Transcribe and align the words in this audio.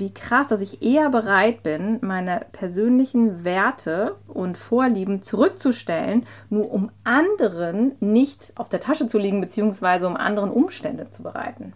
wie 0.00 0.12
krass, 0.12 0.48
dass 0.48 0.62
ich 0.62 0.82
eher 0.82 1.10
bereit 1.10 1.62
bin, 1.62 1.98
meine 2.00 2.40
persönlichen 2.52 3.44
Werte 3.44 4.16
und 4.26 4.58
Vorlieben 4.58 5.22
zurückzustellen, 5.22 6.26
nur 6.48 6.72
um 6.72 6.90
anderen 7.04 7.92
nicht 8.00 8.52
auf 8.56 8.68
der 8.70 8.80
Tasche 8.80 9.06
zu 9.06 9.18
liegen, 9.18 9.40
beziehungsweise 9.40 10.06
um 10.08 10.16
anderen 10.16 10.50
Umstände 10.50 11.10
zu 11.10 11.22
bereiten. 11.22 11.74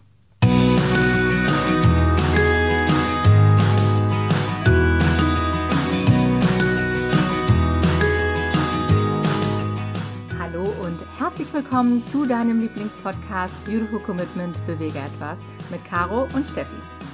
Hallo 10.39 10.63
und 10.83 10.99
herzlich 11.19 11.53
willkommen 11.53 12.03
zu 12.05 12.25
deinem 12.25 12.59
Lieblingspodcast 12.59 13.65
Beautiful 13.65 13.99
Commitment 13.99 14.65
Bewege 14.65 14.97
etwas 14.97 15.39
mit 15.69 15.85
Caro 15.85 16.27
und 16.33 16.47
Steffi. 16.47 17.04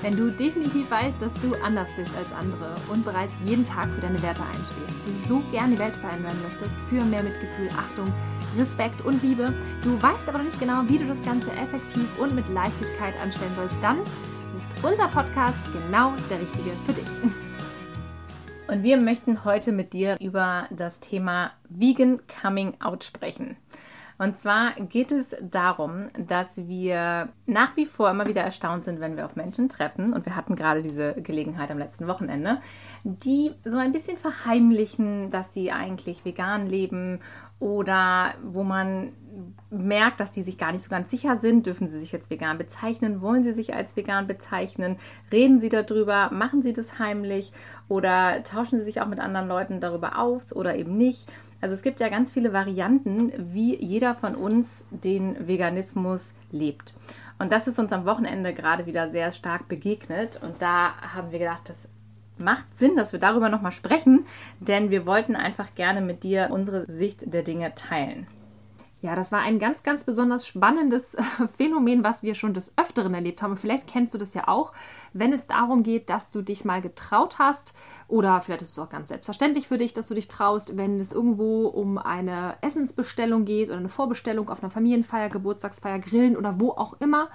Wenn 0.00 0.16
du 0.16 0.30
definitiv 0.30 0.90
weißt, 0.92 1.20
dass 1.20 1.34
du 1.34 1.54
anders 1.64 1.92
bist 1.96 2.16
als 2.16 2.32
andere 2.32 2.72
und 2.92 3.04
bereits 3.04 3.40
jeden 3.44 3.64
Tag 3.64 3.88
für 3.90 4.00
deine 4.00 4.22
Werte 4.22 4.42
einstehst, 4.42 5.00
du 5.04 5.12
so 5.16 5.42
gerne 5.50 5.74
die 5.74 5.78
Welt 5.80 5.96
verändern 5.96 6.36
möchtest 6.48 6.76
für 6.88 7.04
mehr 7.04 7.24
Mitgefühl, 7.24 7.68
Achtung, 7.76 8.06
Respekt 8.56 9.04
und 9.04 9.20
Liebe, 9.24 9.52
du 9.82 10.00
weißt 10.00 10.28
aber 10.28 10.38
noch 10.38 10.44
nicht 10.44 10.60
genau, 10.60 10.82
wie 10.86 10.98
du 10.98 11.06
das 11.08 11.20
Ganze 11.22 11.50
effektiv 11.50 12.06
und 12.20 12.32
mit 12.32 12.48
Leichtigkeit 12.48 13.20
anstellen 13.20 13.50
sollst, 13.56 13.78
dann 13.82 14.00
ist 14.02 14.84
unser 14.84 15.08
Podcast 15.08 15.58
genau 15.72 16.12
der 16.30 16.40
richtige 16.40 16.70
für 16.86 16.92
dich. 16.92 17.08
Und 18.68 18.82
wir 18.82 18.98
möchten 18.98 19.44
heute 19.44 19.72
mit 19.72 19.94
dir 19.94 20.16
über 20.20 20.68
das 20.70 21.00
Thema 21.00 21.52
Vegan 21.68 22.20
Coming 22.40 22.76
Out 22.80 23.02
sprechen. 23.02 23.56
Und 24.18 24.36
zwar 24.36 24.72
geht 24.74 25.12
es 25.12 25.36
darum, 25.40 26.06
dass 26.18 26.66
wir 26.66 27.28
nach 27.46 27.76
wie 27.76 27.86
vor 27.86 28.10
immer 28.10 28.26
wieder 28.26 28.42
erstaunt 28.42 28.84
sind, 28.84 29.00
wenn 29.00 29.16
wir 29.16 29.24
auf 29.24 29.36
Menschen 29.36 29.68
treffen. 29.68 30.12
Und 30.12 30.26
wir 30.26 30.34
hatten 30.34 30.56
gerade 30.56 30.82
diese 30.82 31.14
Gelegenheit 31.14 31.70
am 31.70 31.78
letzten 31.78 32.08
Wochenende, 32.08 32.58
die 33.04 33.52
so 33.64 33.76
ein 33.76 33.92
bisschen 33.92 34.18
verheimlichen, 34.18 35.30
dass 35.30 35.54
sie 35.54 35.70
eigentlich 35.70 36.24
vegan 36.24 36.66
leben 36.66 37.20
oder 37.60 38.34
wo 38.42 38.64
man 38.64 39.12
merkt, 39.70 40.20
dass 40.20 40.30
die 40.30 40.42
sich 40.42 40.58
gar 40.58 40.72
nicht 40.72 40.82
so 40.82 40.90
ganz 40.90 41.10
sicher 41.10 41.38
sind, 41.40 41.66
dürfen 41.66 41.88
sie 41.88 41.98
sich 41.98 42.12
jetzt 42.12 42.30
vegan 42.30 42.58
bezeichnen, 42.58 43.20
wollen 43.20 43.42
sie 43.42 43.52
sich 43.52 43.74
als 43.74 43.96
vegan 43.96 44.26
bezeichnen, 44.26 44.96
reden 45.32 45.60
sie 45.60 45.68
darüber, 45.68 46.30
machen 46.32 46.62
sie 46.62 46.72
das 46.72 46.98
heimlich 46.98 47.52
oder 47.88 48.42
tauschen 48.42 48.78
sie 48.78 48.84
sich 48.84 49.00
auch 49.00 49.06
mit 49.06 49.20
anderen 49.20 49.48
Leuten 49.48 49.80
darüber 49.80 50.18
aus 50.18 50.54
oder 50.54 50.76
eben 50.76 50.96
nicht. 50.96 51.30
Also 51.60 51.74
es 51.74 51.82
gibt 51.82 52.00
ja 52.00 52.08
ganz 52.08 52.30
viele 52.30 52.52
Varianten, 52.52 53.32
wie 53.36 53.76
jeder 53.76 54.14
von 54.14 54.34
uns 54.34 54.84
den 54.90 55.46
Veganismus 55.46 56.32
lebt. 56.50 56.94
Und 57.38 57.52
das 57.52 57.68
ist 57.68 57.78
uns 57.78 57.92
am 57.92 58.04
Wochenende 58.04 58.52
gerade 58.52 58.86
wieder 58.86 59.10
sehr 59.10 59.32
stark 59.32 59.68
begegnet 59.68 60.40
und 60.42 60.60
da 60.60 60.94
haben 61.14 61.30
wir 61.30 61.38
gedacht, 61.38 61.68
das 61.68 61.88
macht 62.38 62.76
Sinn, 62.76 62.96
dass 62.96 63.12
wir 63.12 63.20
darüber 63.20 63.48
nochmal 63.48 63.72
sprechen, 63.72 64.24
denn 64.60 64.90
wir 64.90 65.06
wollten 65.06 65.36
einfach 65.36 65.74
gerne 65.74 66.00
mit 66.00 66.22
dir 66.22 66.48
unsere 66.50 66.86
Sicht 66.90 67.32
der 67.32 67.42
Dinge 67.42 67.74
teilen. 67.74 68.26
Ja, 69.00 69.14
das 69.14 69.30
war 69.30 69.42
ein 69.42 69.60
ganz, 69.60 69.84
ganz 69.84 70.02
besonders 70.02 70.44
spannendes 70.44 71.16
Phänomen, 71.56 72.02
was 72.02 72.24
wir 72.24 72.34
schon 72.34 72.52
des 72.52 72.76
Öfteren 72.76 73.14
erlebt 73.14 73.42
haben. 73.42 73.52
Und 73.52 73.58
vielleicht 73.58 73.86
kennst 73.86 74.12
du 74.12 74.18
das 74.18 74.34
ja 74.34 74.48
auch, 74.48 74.72
wenn 75.12 75.32
es 75.32 75.46
darum 75.46 75.84
geht, 75.84 76.10
dass 76.10 76.32
du 76.32 76.42
dich 76.42 76.64
mal 76.64 76.80
getraut 76.80 77.38
hast 77.38 77.74
oder 78.08 78.40
vielleicht 78.40 78.62
ist 78.62 78.72
es 78.72 78.78
auch 78.80 78.88
ganz 78.88 79.10
selbstverständlich 79.10 79.68
für 79.68 79.78
dich, 79.78 79.92
dass 79.92 80.08
du 80.08 80.14
dich 80.14 80.26
traust, 80.26 80.76
wenn 80.76 80.98
es 80.98 81.12
irgendwo 81.12 81.68
um 81.68 81.96
eine 81.96 82.56
Essensbestellung 82.60 83.44
geht 83.44 83.68
oder 83.68 83.78
eine 83.78 83.88
Vorbestellung 83.88 84.48
auf 84.48 84.64
einer 84.64 84.70
Familienfeier, 84.70 85.28
Geburtstagsfeier, 85.28 86.00
Grillen 86.00 86.36
oder 86.36 86.58
wo 86.58 86.70
auch 86.70 86.94
immer 87.00 87.28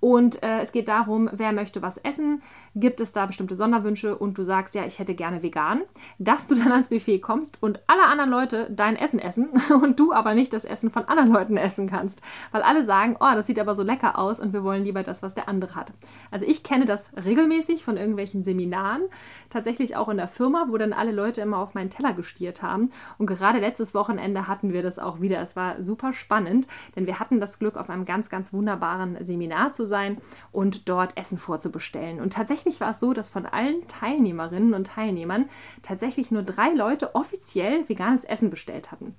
und 0.00 0.42
äh, 0.42 0.60
es 0.60 0.72
geht 0.72 0.88
darum, 0.88 1.28
wer 1.32 1.52
möchte 1.52 1.82
was 1.82 1.98
essen, 1.98 2.42
gibt 2.74 3.00
es 3.00 3.12
da 3.12 3.26
bestimmte 3.26 3.56
Sonderwünsche? 3.56 4.16
Und 4.16 4.38
du 4.38 4.44
sagst, 4.44 4.74
ja, 4.74 4.84
ich 4.84 4.98
hätte 4.98 5.14
gerne 5.14 5.42
vegan, 5.42 5.82
dass 6.18 6.46
du 6.46 6.54
dann 6.54 6.72
ans 6.72 6.88
Buffet 6.88 7.18
kommst 7.18 7.62
und 7.62 7.80
alle 7.86 8.06
anderen 8.06 8.30
Leute 8.30 8.68
dein 8.70 8.96
Essen 8.96 9.18
essen 9.18 9.48
und 9.82 9.98
du 9.98 10.12
aber 10.12 10.34
nicht 10.34 10.52
das 10.52 10.64
Essen 10.64 10.90
von 10.90 11.06
anderen 11.06 11.32
Leuten 11.32 11.56
essen 11.56 11.88
kannst, 11.88 12.20
weil 12.52 12.62
alle 12.62 12.84
sagen, 12.84 13.16
oh, 13.20 13.34
das 13.34 13.46
sieht 13.46 13.58
aber 13.58 13.74
so 13.74 13.82
lecker 13.82 14.18
aus 14.18 14.40
und 14.40 14.52
wir 14.52 14.62
wollen 14.62 14.84
lieber 14.84 15.02
das, 15.02 15.22
was 15.22 15.34
der 15.34 15.48
andere 15.48 15.74
hat. 15.74 15.92
Also 16.30 16.46
ich 16.46 16.62
kenne 16.62 16.84
das 16.84 17.10
regelmäßig 17.16 17.84
von 17.84 17.96
irgendwelchen 17.96 18.44
Seminaren, 18.44 19.02
tatsächlich 19.50 19.96
auch 19.96 20.08
in 20.08 20.16
der 20.16 20.28
Firma, 20.28 20.66
wo 20.68 20.76
dann 20.78 20.92
alle 20.92 21.12
Leute 21.12 21.40
immer 21.40 21.58
auf 21.58 21.74
meinen 21.74 21.90
Teller 21.90 22.12
gestiert 22.12 22.62
haben. 22.62 22.90
Und 23.18 23.26
gerade 23.26 23.58
letztes 23.58 23.94
Wochenende 23.94 24.46
hatten 24.48 24.72
wir 24.72 24.82
das 24.82 24.98
auch 24.98 25.20
wieder. 25.20 25.40
Es 25.40 25.56
war 25.56 25.82
super 25.82 26.12
spannend, 26.12 26.66
denn 26.96 27.06
wir 27.06 27.18
hatten 27.18 27.40
das 27.40 27.58
Glück, 27.58 27.76
auf 27.76 27.90
einem 27.90 28.04
ganz, 28.04 28.28
ganz 28.28 28.52
wunderbaren 28.52 29.24
Seminar 29.24 29.67
zu 29.72 29.86
sein 29.86 30.18
und 30.52 30.88
dort 30.88 31.16
Essen 31.16 31.38
vorzubestellen. 31.38 32.20
Und 32.20 32.32
tatsächlich 32.32 32.80
war 32.80 32.90
es 32.90 33.00
so, 33.00 33.12
dass 33.12 33.30
von 33.30 33.46
allen 33.46 33.86
Teilnehmerinnen 33.88 34.74
und 34.74 34.88
Teilnehmern 34.88 35.48
tatsächlich 35.82 36.30
nur 36.30 36.42
drei 36.42 36.70
Leute 36.70 37.14
offiziell 37.14 37.88
veganes 37.88 38.24
Essen 38.24 38.50
bestellt 38.50 38.92
hatten. 38.92 39.14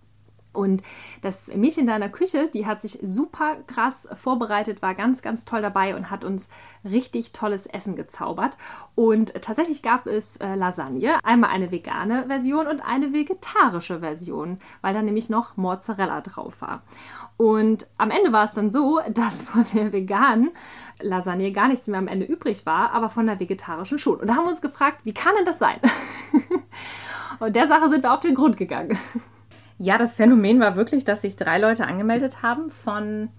Und 0.52 0.82
das 1.22 1.48
Mädchen 1.56 1.86
da 1.86 1.94
in 1.94 2.02
der 2.02 2.10
Küche, 2.10 2.50
die 2.50 2.66
hat 2.66 2.82
sich 2.82 3.00
super 3.04 3.58
krass 3.68 4.08
vorbereitet, 4.16 4.82
war 4.82 4.96
ganz, 4.96 5.22
ganz 5.22 5.46
toll 5.46 5.62
dabei 5.62 5.96
und 5.96 6.10
hat 6.10 6.24
uns 6.24 6.50
richtig 6.84 7.34
tolles 7.34 7.68
Essen 7.68 7.96
gezaubert. 7.96 8.58
Und 8.96 9.34
tatsächlich 9.42 9.84
gab 9.84 10.08
es 10.08 10.38
äh, 10.38 10.56
Lasagne, 10.56 11.20
einmal 11.24 11.52
eine 11.52 11.72
vegane 11.72 12.26
Version 12.28 12.66
und 12.66 12.82
eine 12.82 13.14
vegetarische 13.14 14.00
Version, 14.00 14.60
weil 14.82 14.94
da 14.96 15.04
nämlich 15.04 15.30
noch 15.30 15.56
Mozzarella 15.56 16.22
drauf 16.22 16.62
war. 16.62 16.82
Und 17.40 17.88
am 17.98 18.12
Ende 18.12 18.34
war 18.34 18.44
es 18.44 18.52
dann 18.52 18.70
so, 18.70 19.00
dass 19.14 19.44
von 19.44 19.64
der 19.74 19.94
veganen 19.94 20.52
Lasagne 21.02 21.54
gar 21.54 21.70
nichts 21.70 21.88
mehr 21.88 21.98
am 21.98 22.10
Ende 22.10 22.26
übrig 22.26 22.66
war, 22.66 22.92
aber 22.92 23.08
von 23.08 23.26
der 23.26 23.40
vegetarischen 23.40 23.98
schon. 23.98 24.20
Und 24.20 24.28
da 24.28 24.36
haben 24.36 24.44
wir 24.44 24.52
uns 24.52 24.62
gefragt, 24.62 25.00
wie 25.06 25.14
kann 25.14 25.34
denn 25.38 25.46
das 25.46 25.58
sein? 25.58 25.78
und 27.40 27.56
der 27.56 27.68
Sache 27.68 27.88
sind 27.88 28.04
wir 28.04 28.14
auf 28.14 28.20
den 28.20 28.36
Grund 28.36 28.58
gegangen. 28.58 29.00
Ja, 29.78 29.98
das 29.98 30.16
Phänomen 30.16 30.60
war 30.60 30.76
wirklich, 30.76 31.06
dass 31.06 31.22
sich 31.22 31.38
drei 31.38 31.60
Leute 31.60 31.88
angemeldet 31.88 32.44
haben 32.44 32.70
von, 32.70 33.30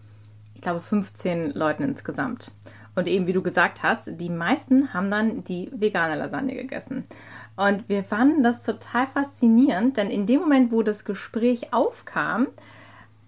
ich 0.54 0.62
glaube, 0.62 0.80
15 0.80 1.50
Leuten 1.50 1.82
insgesamt. 1.82 2.52
Und 2.94 3.06
eben, 3.06 3.26
wie 3.26 3.34
du 3.34 3.42
gesagt 3.42 3.82
hast, 3.82 4.18
die 4.18 4.30
meisten 4.30 4.94
haben 4.94 5.10
dann 5.10 5.44
die 5.44 5.70
vegane 5.74 6.16
Lasagne 6.16 6.54
gegessen. 6.54 7.02
Und 7.54 7.90
wir 7.90 8.02
fanden 8.02 8.42
das 8.42 8.62
total 8.62 9.06
faszinierend, 9.06 9.98
denn 9.98 10.08
in 10.08 10.24
dem 10.24 10.40
Moment, 10.40 10.72
wo 10.72 10.82
das 10.82 11.04
Gespräch 11.04 11.74
aufkam, 11.74 12.46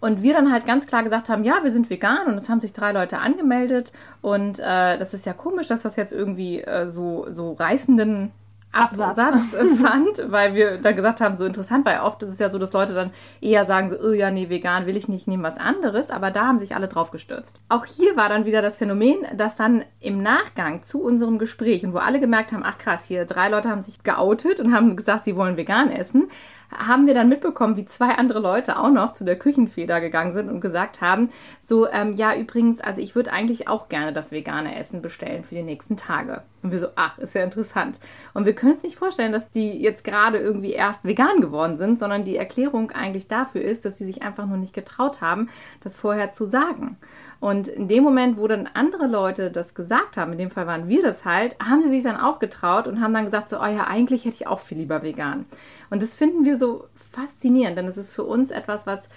und 0.02 0.20
wir 0.20 0.34
dann 0.34 0.52
halt 0.52 0.66
ganz 0.66 0.88
klar 0.88 1.04
gesagt 1.04 1.28
haben, 1.28 1.44
ja, 1.44 1.60
wir 1.62 1.70
sind 1.70 1.88
vegan 1.88 2.26
und 2.26 2.34
es 2.34 2.48
haben 2.48 2.58
sich 2.58 2.72
drei 2.72 2.90
Leute 2.90 3.18
angemeldet. 3.18 3.92
Und 4.20 4.58
äh, 4.58 4.98
das 4.98 5.14
ist 5.14 5.26
ja 5.26 5.32
komisch, 5.32 5.68
dass 5.68 5.82
das 5.82 5.94
jetzt 5.94 6.12
irgendwie 6.12 6.60
äh, 6.60 6.88
so, 6.88 7.26
so 7.30 7.52
reißenden 7.52 8.32
Absatz, 8.72 9.18
Absatz 9.18 9.54
fand, 9.80 10.32
weil 10.32 10.54
wir 10.54 10.78
da 10.78 10.90
gesagt 10.92 11.20
haben, 11.20 11.36
so 11.36 11.44
interessant, 11.44 11.84
weil 11.84 12.00
oft 12.00 12.22
ist 12.22 12.30
es 12.32 12.38
ja 12.38 12.50
so, 12.50 12.58
dass 12.58 12.72
Leute 12.72 12.94
dann 12.94 13.12
eher 13.40 13.64
sagen 13.64 13.90
so, 13.90 13.96
oh 14.02 14.12
ja, 14.12 14.32
nee, 14.32 14.48
vegan 14.48 14.86
will 14.86 14.96
ich 14.96 15.08
nicht, 15.08 15.28
nehmen 15.28 15.42
was 15.44 15.58
anderes, 15.58 16.10
aber 16.10 16.30
da 16.32 16.46
haben 16.46 16.58
sich 16.58 16.74
alle 16.74 16.88
drauf 16.88 17.10
gestürzt. 17.10 17.60
Auch 17.69 17.84
hier 17.84 18.16
war 18.16 18.28
dann 18.28 18.46
wieder 18.46 18.62
das 18.62 18.78
Phänomen, 18.78 19.19
dass 19.36 19.56
dann 19.56 19.84
im 20.00 20.22
Nachgang 20.22 20.82
zu 20.82 21.02
unserem 21.02 21.38
Gespräch 21.38 21.84
und 21.84 21.92
wo 21.92 21.98
alle 21.98 22.19
gemerkt 22.19 22.52
haben, 22.52 22.62
ach 22.64 22.78
krass, 22.78 23.04
hier 23.04 23.26
drei 23.26 23.50
Leute 23.50 23.69
haben 23.69 23.82
sich 23.82 24.02
geoutet 24.02 24.58
und 24.58 24.74
haben 24.74 24.96
gesagt, 24.96 25.24
sie 25.24 25.36
wollen 25.36 25.56
vegan 25.56 25.90
essen, 25.90 26.28
haben 26.76 27.06
wir 27.06 27.14
dann 27.14 27.28
mitbekommen, 27.28 27.76
wie 27.76 27.84
zwei 27.84 28.10
andere 28.10 28.40
Leute 28.40 28.78
auch 28.78 28.90
noch 28.90 29.12
zu 29.12 29.24
der 29.24 29.38
Küchenfeder 29.38 30.00
gegangen 30.00 30.32
sind 30.32 30.48
und 30.48 30.60
gesagt 30.60 31.00
haben, 31.00 31.28
so, 31.60 31.88
ähm, 31.88 32.12
ja, 32.12 32.34
übrigens, 32.34 32.80
also 32.80 33.00
ich 33.00 33.14
würde 33.14 33.32
eigentlich 33.32 33.68
auch 33.68 33.88
gerne 33.88 34.12
das 34.12 34.32
vegane 34.32 34.78
Essen 34.78 35.02
bestellen 35.02 35.44
für 35.44 35.54
die 35.54 35.62
nächsten 35.62 35.96
Tage. 35.96 36.42
Und 36.62 36.70
wir 36.70 36.78
so, 36.78 36.88
ach, 36.94 37.18
ist 37.18 37.34
ja 37.34 37.42
interessant. 37.42 37.98
Und 38.34 38.46
wir 38.46 38.54
können 38.54 38.72
uns 38.72 38.84
nicht 38.84 38.96
vorstellen, 38.96 39.32
dass 39.32 39.50
die 39.50 39.82
jetzt 39.82 40.04
gerade 40.04 40.38
irgendwie 40.38 40.72
erst 40.72 41.04
vegan 41.04 41.40
geworden 41.40 41.76
sind, 41.76 41.98
sondern 41.98 42.24
die 42.24 42.36
Erklärung 42.36 42.92
eigentlich 42.92 43.26
dafür 43.26 43.62
ist, 43.62 43.84
dass 43.84 43.98
sie 43.98 44.06
sich 44.06 44.22
einfach 44.22 44.46
nur 44.46 44.58
nicht 44.58 44.74
getraut 44.74 45.20
haben, 45.20 45.48
das 45.80 45.96
vorher 45.96 46.32
zu 46.32 46.44
sagen. 46.44 46.96
Und 47.42 47.66
in 47.66 47.88
dem 47.88 48.04
Moment, 48.04 48.38
wo 48.38 48.47
dann 48.47 48.69
andere 48.72 49.08
Leute 49.08 49.50
das 49.50 49.75
gesagt 49.75 50.16
haben, 50.16 50.30
in 50.30 50.38
dem 50.38 50.50
Fall 50.53 50.69
waren 50.69 50.86
wir 50.86 51.03
das 51.03 51.25
halt, 51.25 51.56
haben 51.60 51.82
sie 51.82 51.91
sich 51.91 52.04
dann 52.04 52.16
auch 52.16 52.38
getraut 52.38 52.87
und 52.87 53.00
haben 53.00 53.12
dann 53.12 53.25
gesagt, 53.25 53.49
so, 53.49 53.56
oh 53.58 53.66
ja, 53.66 53.88
eigentlich 53.88 54.25
hätte 54.25 54.37
ich 54.37 54.46
auch 54.46 54.61
viel 54.61 54.78
lieber 54.78 55.02
vegan. 55.02 55.44
Und 55.90 56.02
das 56.02 56.14
finden 56.14 56.44
wir 56.44 56.56
so 56.56 56.84
faszinierend, 56.94 57.76
denn 57.76 57.88
es 57.88 57.96
ist 57.96 58.12
für 58.12 58.22
uns 58.22 58.52
etwas, 58.52 58.87
was 58.87 59.08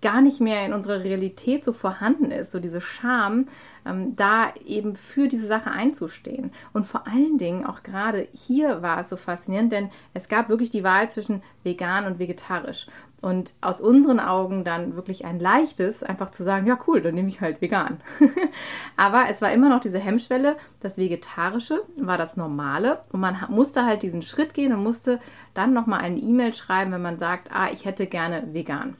gar 0.00 0.20
nicht 0.20 0.40
mehr 0.40 0.64
in 0.64 0.72
unserer 0.72 1.02
Realität 1.02 1.64
so 1.64 1.72
vorhanden 1.72 2.30
ist, 2.30 2.52
so 2.52 2.60
diese 2.60 2.80
Scham, 2.80 3.46
ähm, 3.84 4.14
da 4.14 4.52
eben 4.64 4.94
für 4.94 5.26
diese 5.26 5.48
Sache 5.48 5.72
einzustehen. 5.72 6.52
Und 6.72 6.86
vor 6.86 7.08
allen 7.08 7.38
Dingen 7.38 7.66
auch 7.66 7.82
gerade 7.82 8.28
hier 8.32 8.82
war 8.82 9.00
es 9.00 9.08
so 9.08 9.16
faszinierend, 9.16 9.72
denn 9.72 9.90
es 10.14 10.28
gab 10.28 10.48
wirklich 10.48 10.70
die 10.70 10.84
Wahl 10.84 11.10
zwischen 11.10 11.42
vegan 11.64 12.04
und 12.04 12.20
vegetarisch. 12.20 12.86
Und 13.22 13.54
aus 13.60 13.80
unseren 13.80 14.18
Augen 14.20 14.64
dann 14.64 14.96
wirklich 14.96 15.24
ein 15.24 15.38
leichtes, 15.38 16.02
einfach 16.02 16.30
zu 16.30 16.42
sagen, 16.42 16.66
ja 16.66 16.76
cool, 16.86 17.00
dann 17.00 17.14
nehme 17.14 17.28
ich 17.28 17.40
halt 17.40 17.60
vegan. 17.60 18.00
Aber 18.96 19.26
es 19.30 19.40
war 19.40 19.52
immer 19.52 19.68
noch 19.68 19.80
diese 19.80 20.00
Hemmschwelle, 20.00 20.56
das 20.80 20.98
Vegetarische 20.98 21.82
war 22.00 22.18
das 22.18 22.36
Normale 22.36 23.00
und 23.12 23.20
man 23.20 23.36
musste 23.48 23.86
halt 23.86 24.02
diesen 24.02 24.22
Schritt 24.22 24.54
gehen 24.54 24.72
und 24.72 24.82
musste 24.82 25.20
dann 25.54 25.72
nochmal 25.72 26.00
eine 26.00 26.18
E-Mail 26.18 26.52
schreiben, 26.52 26.90
wenn 26.90 27.02
man 27.02 27.20
sagt, 27.20 27.50
ah, 27.52 27.68
ich 27.72 27.84
hätte 27.84 28.06
gerne 28.08 28.52
vegan. 28.52 28.96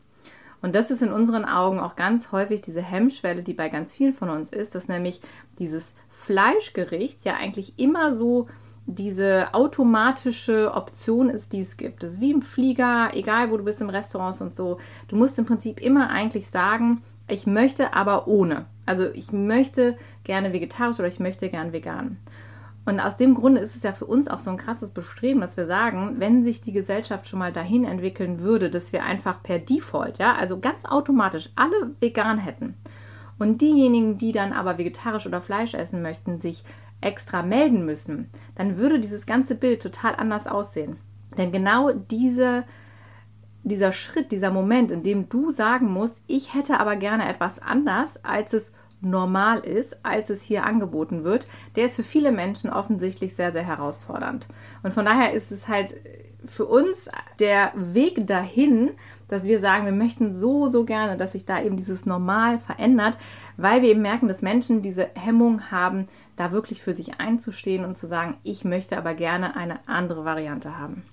Und 0.62 0.75
das 0.75 0.91
ist 0.91 1.03
in 1.03 1.12
unseren 1.12 1.44
Augen 1.44 1.81
auch 1.81 1.97
ganz 1.97 2.32
häufig 2.32 2.61
diese 2.61 2.81
Hemmschwelle, 2.81 3.43
die 3.43 3.53
bei 3.53 3.69
ganz 3.69 3.93
vielen 3.93 4.14
von 4.14 4.31
uns 4.31 4.49
ist, 4.49 4.75
dass 4.75 4.88
nämlich 4.88 5.20
dieses 5.59 5.93
Fleischgericht 6.09 7.25
ja 7.25 7.35
eigentlich 7.35 7.79
immer 7.79 8.14
so 8.14 8.47
diese 8.87 9.55
automatische 9.55 10.73
Option 10.75 11.29
ist, 11.29 11.53
die 11.53 11.61
es 11.61 11.76
gibt. 11.76 12.03
Das 12.03 12.14
ist 12.14 12.20
wie 12.20 12.32
im 12.32 12.43
Flieger, 12.43 13.11
egal 13.12 13.50
wo 13.50 13.56
du 13.56 13.64
bist 13.64 13.81
im 13.81 13.91
Restaurant 13.91 14.41
und 14.41 14.55
so. 14.55 14.79
Du 15.09 15.17
musst 15.17 15.38
im 15.38 15.44
Prinzip 15.44 15.81
immer 15.81 16.11
eigentlich 16.11 16.49
sagen, 16.49 17.03
ich 17.29 17.47
möchte 17.47 17.94
aber 17.94 18.26
ohne. 18.26 18.67
Also 18.87 19.11
ich 19.12 19.32
möchte 19.32 19.97
gerne 20.25 20.53
vegetarisch 20.53 20.99
oder 20.99 21.09
ich 21.09 21.20
möchte 21.20 21.49
gerne 21.49 21.73
vegan. 21.73 22.19
Und 22.84 22.99
aus 22.99 23.17
dem 23.17 23.34
Grunde 23.34 23.61
ist 23.61 23.76
es 23.76 23.84
ja 23.84 23.93
für 23.93 24.06
uns 24.06 24.29
auch 24.29 24.40
so 24.40 24.50
ein 24.50 24.56
krasses 24.56 24.90
Bestreben, 24.90 25.40
dass 25.40 25.56
wir 25.56 25.67
sagen, 25.67 26.17
wenn 26.19 26.43
sich 26.43 26.61
die 26.61 26.73
Gesellschaft 26.73 27.29
schon 27.29 27.38
mal 27.38 27.52
dahin 27.52 27.84
entwickeln 27.84 28.40
würde, 28.40 28.70
dass 28.70 28.93
wir 28.93 29.05
einfach 29.05 29.43
per 29.43 29.61
Default, 29.61 30.19
ja, 30.19 30.34
also 30.34 30.58
ganz 30.58 30.84
automatisch 30.84 31.50
alle 31.55 31.93
vegan 32.00 32.38
hätten 32.38 32.75
und 33.38 33.61
diejenigen, 33.61 34.19
die 34.19 34.32
dann 34.32 34.52
aber 34.52 34.79
vegetarisch 34.79 35.26
oder 35.26 35.40
Fleisch 35.40 35.75
essen 35.75 36.02
möchten, 36.02 36.40
sich 36.40 36.64
extra 37.00 37.43
melden 37.43 37.84
müssen, 37.84 38.29
dann 38.55 38.79
würde 38.79 39.00
dieses 39.00 39.26
ganze 39.26 39.55
Bild 39.55 39.82
total 39.82 40.14
anders 40.17 40.46
aussehen. 40.46 40.96
Denn 41.37 41.50
genau 41.50 41.90
diese, 41.93 42.64
dieser 43.64 43.93
Schritt, 43.93 44.32
dieser 44.32 44.50
Moment, 44.50 44.90
in 44.90 45.02
dem 45.02 45.28
du 45.28 45.50
sagen 45.50 45.90
musst, 45.90 46.23
ich 46.26 46.55
hätte 46.55 46.78
aber 46.78 46.96
gerne 46.96 47.28
etwas 47.28 47.61
anders, 47.61 48.25
als 48.25 48.52
es 48.52 48.73
normal 49.02 49.60
ist, 49.60 50.04
als 50.04 50.31
es 50.31 50.43
hier 50.43 50.64
angeboten 50.64 51.25
wird, 51.25 51.46
der 51.76 51.87
ist 51.87 51.96
für 51.96 52.02
viele 52.02 52.32
Menschen 52.32 52.70
offensichtlich 52.70 53.34
sehr, 53.34 53.52
sehr 53.52 53.66
herausfordernd. 53.66 54.49
Und 54.82 54.93
von 54.93 55.04
daher 55.04 55.32
ist 55.32 55.52
es 55.52 55.69
halt 55.69 55.94
für 56.44 56.66
uns 56.66 57.08
der 57.38 57.72
Weg 57.75 58.26
dahin, 58.26 58.93
dass 59.28 59.44
wir 59.44 59.60
sagen, 59.60 59.84
wir 59.84 59.93
möchten 59.93 60.37
so, 60.37 60.69
so 60.69 60.84
gerne, 60.84 61.16
dass 61.16 61.32
sich 61.32 61.44
da 61.44 61.62
eben 61.62 61.76
dieses 61.76 62.04
Normal 62.04 62.58
verändert, 62.58 63.16
weil 63.56 63.82
wir 63.82 63.90
eben 63.90 64.02
merken, 64.02 64.28
dass 64.28 64.43
Menschen 64.43 64.82
diese 64.82 65.10
Hemmung 65.14 65.70
haben, 65.70 66.06
da 66.37 66.52
wirklich 66.52 66.82
für 66.82 66.94
sich 66.94 67.20
einzustehen 67.20 67.84
und 67.84 67.96
zu 67.96 68.06
sagen, 68.06 68.37
ich 68.43 68.64
möchte 68.64 68.96
aber 68.96 69.14
gerne 69.14 69.56
eine 69.56 69.81
andere 69.87 70.25
Variante 70.25 70.78
haben. 70.78 71.04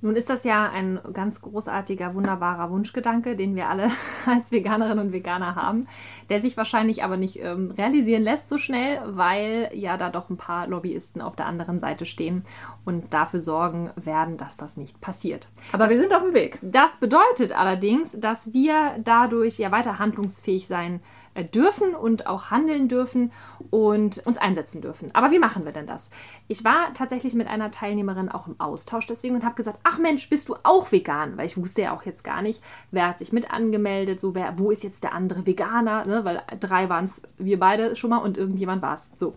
Nun 0.00 0.14
ist 0.14 0.30
das 0.30 0.44
ja 0.44 0.70
ein 0.70 1.00
ganz 1.12 1.40
großartiger, 1.40 2.14
wunderbarer 2.14 2.70
Wunschgedanke, 2.70 3.34
den 3.34 3.56
wir 3.56 3.68
alle 3.68 3.90
als 4.26 4.52
Veganerinnen 4.52 5.06
und 5.06 5.12
Veganer 5.12 5.56
haben, 5.56 5.86
der 6.30 6.40
sich 6.40 6.56
wahrscheinlich 6.56 7.02
aber 7.02 7.16
nicht 7.16 7.42
ähm, 7.42 7.72
realisieren 7.76 8.22
lässt 8.22 8.48
so 8.48 8.58
schnell, 8.58 9.00
weil 9.04 9.70
ja 9.74 9.96
da 9.96 10.10
doch 10.10 10.30
ein 10.30 10.36
paar 10.36 10.68
Lobbyisten 10.68 11.20
auf 11.20 11.34
der 11.34 11.46
anderen 11.46 11.80
Seite 11.80 12.06
stehen 12.06 12.44
und 12.84 13.12
dafür 13.12 13.40
sorgen 13.40 13.90
werden, 13.96 14.36
dass 14.36 14.56
das 14.56 14.76
nicht 14.76 15.00
passiert. 15.00 15.48
Aber 15.72 15.84
das, 15.84 15.94
wir 15.94 16.00
sind 16.00 16.14
auf 16.14 16.22
dem 16.22 16.34
Weg. 16.34 16.58
Das 16.62 16.98
bedeutet 16.98 17.58
allerdings, 17.58 18.18
dass 18.20 18.52
wir 18.52 18.98
dadurch 19.02 19.58
ja 19.58 19.72
weiter 19.72 19.98
handlungsfähig 19.98 20.68
sein 20.68 20.96
äh, 20.96 21.00
dürfen 21.44 21.94
und 21.94 22.26
auch 22.26 22.50
handeln 22.50 22.88
dürfen 22.88 23.32
und 23.70 24.18
uns 24.26 24.38
einsetzen 24.38 24.80
dürfen. 24.80 25.10
Aber 25.14 25.30
wie 25.30 25.38
machen 25.38 25.64
wir 25.64 25.72
denn 25.72 25.86
das? 25.86 26.10
Ich 26.48 26.64
war 26.64 26.92
tatsächlich 26.94 27.34
mit 27.34 27.48
einer 27.48 27.70
Teilnehmerin 27.70 28.28
auch 28.28 28.46
im 28.46 28.58
Austausch 28.60 29.06
deswegen 29.06 29.34
und 29.34 29.44
habe 29.44 29.54
gesagt, 29.54 29.80
ach 29.84 29.98
Mensch, 29.98 30.28
bist 30.28 30.48
du 30.48 30.56
auch 30.62 30.92
vegan? 30.92 31.36
Weil 31.36 31.46
ich 31.46 31.56
wusste 31.56 31.82
ja 31.82 31.94
auch 31.94 32.04
jetzt 32.04 32.24
gar 32.24 32.42
nicht, 32.42 32.62
wer 32.90 33.08
hat 33.08 33.18
sich 33.18 33.32
mit 33.32 33.50
angemeldet, 33.52 34.20
so 34.20 34.34
wer, 34.34 34.58
wo 34.58 34.70
ist 34.70 34.84
jetzt 34.84 35.04
der 35.04 35.14
andere 35.14 35.46
Veganer, 35.46 36.04
ne? 36.06 36.24
weil 36.24 36.42
drei 36.60 36.88
waren 36.88 37.04
es 37.04 37.22
wir 37.36 37.58
beide 37.58 37.96
schon 37.96 38.10
mal 38.10 38.18
und 38.18 38.36
irgendjemand 38.36 38.82
war 38.82 38.94
es. 38.94 39.10
So. 39.16 39.34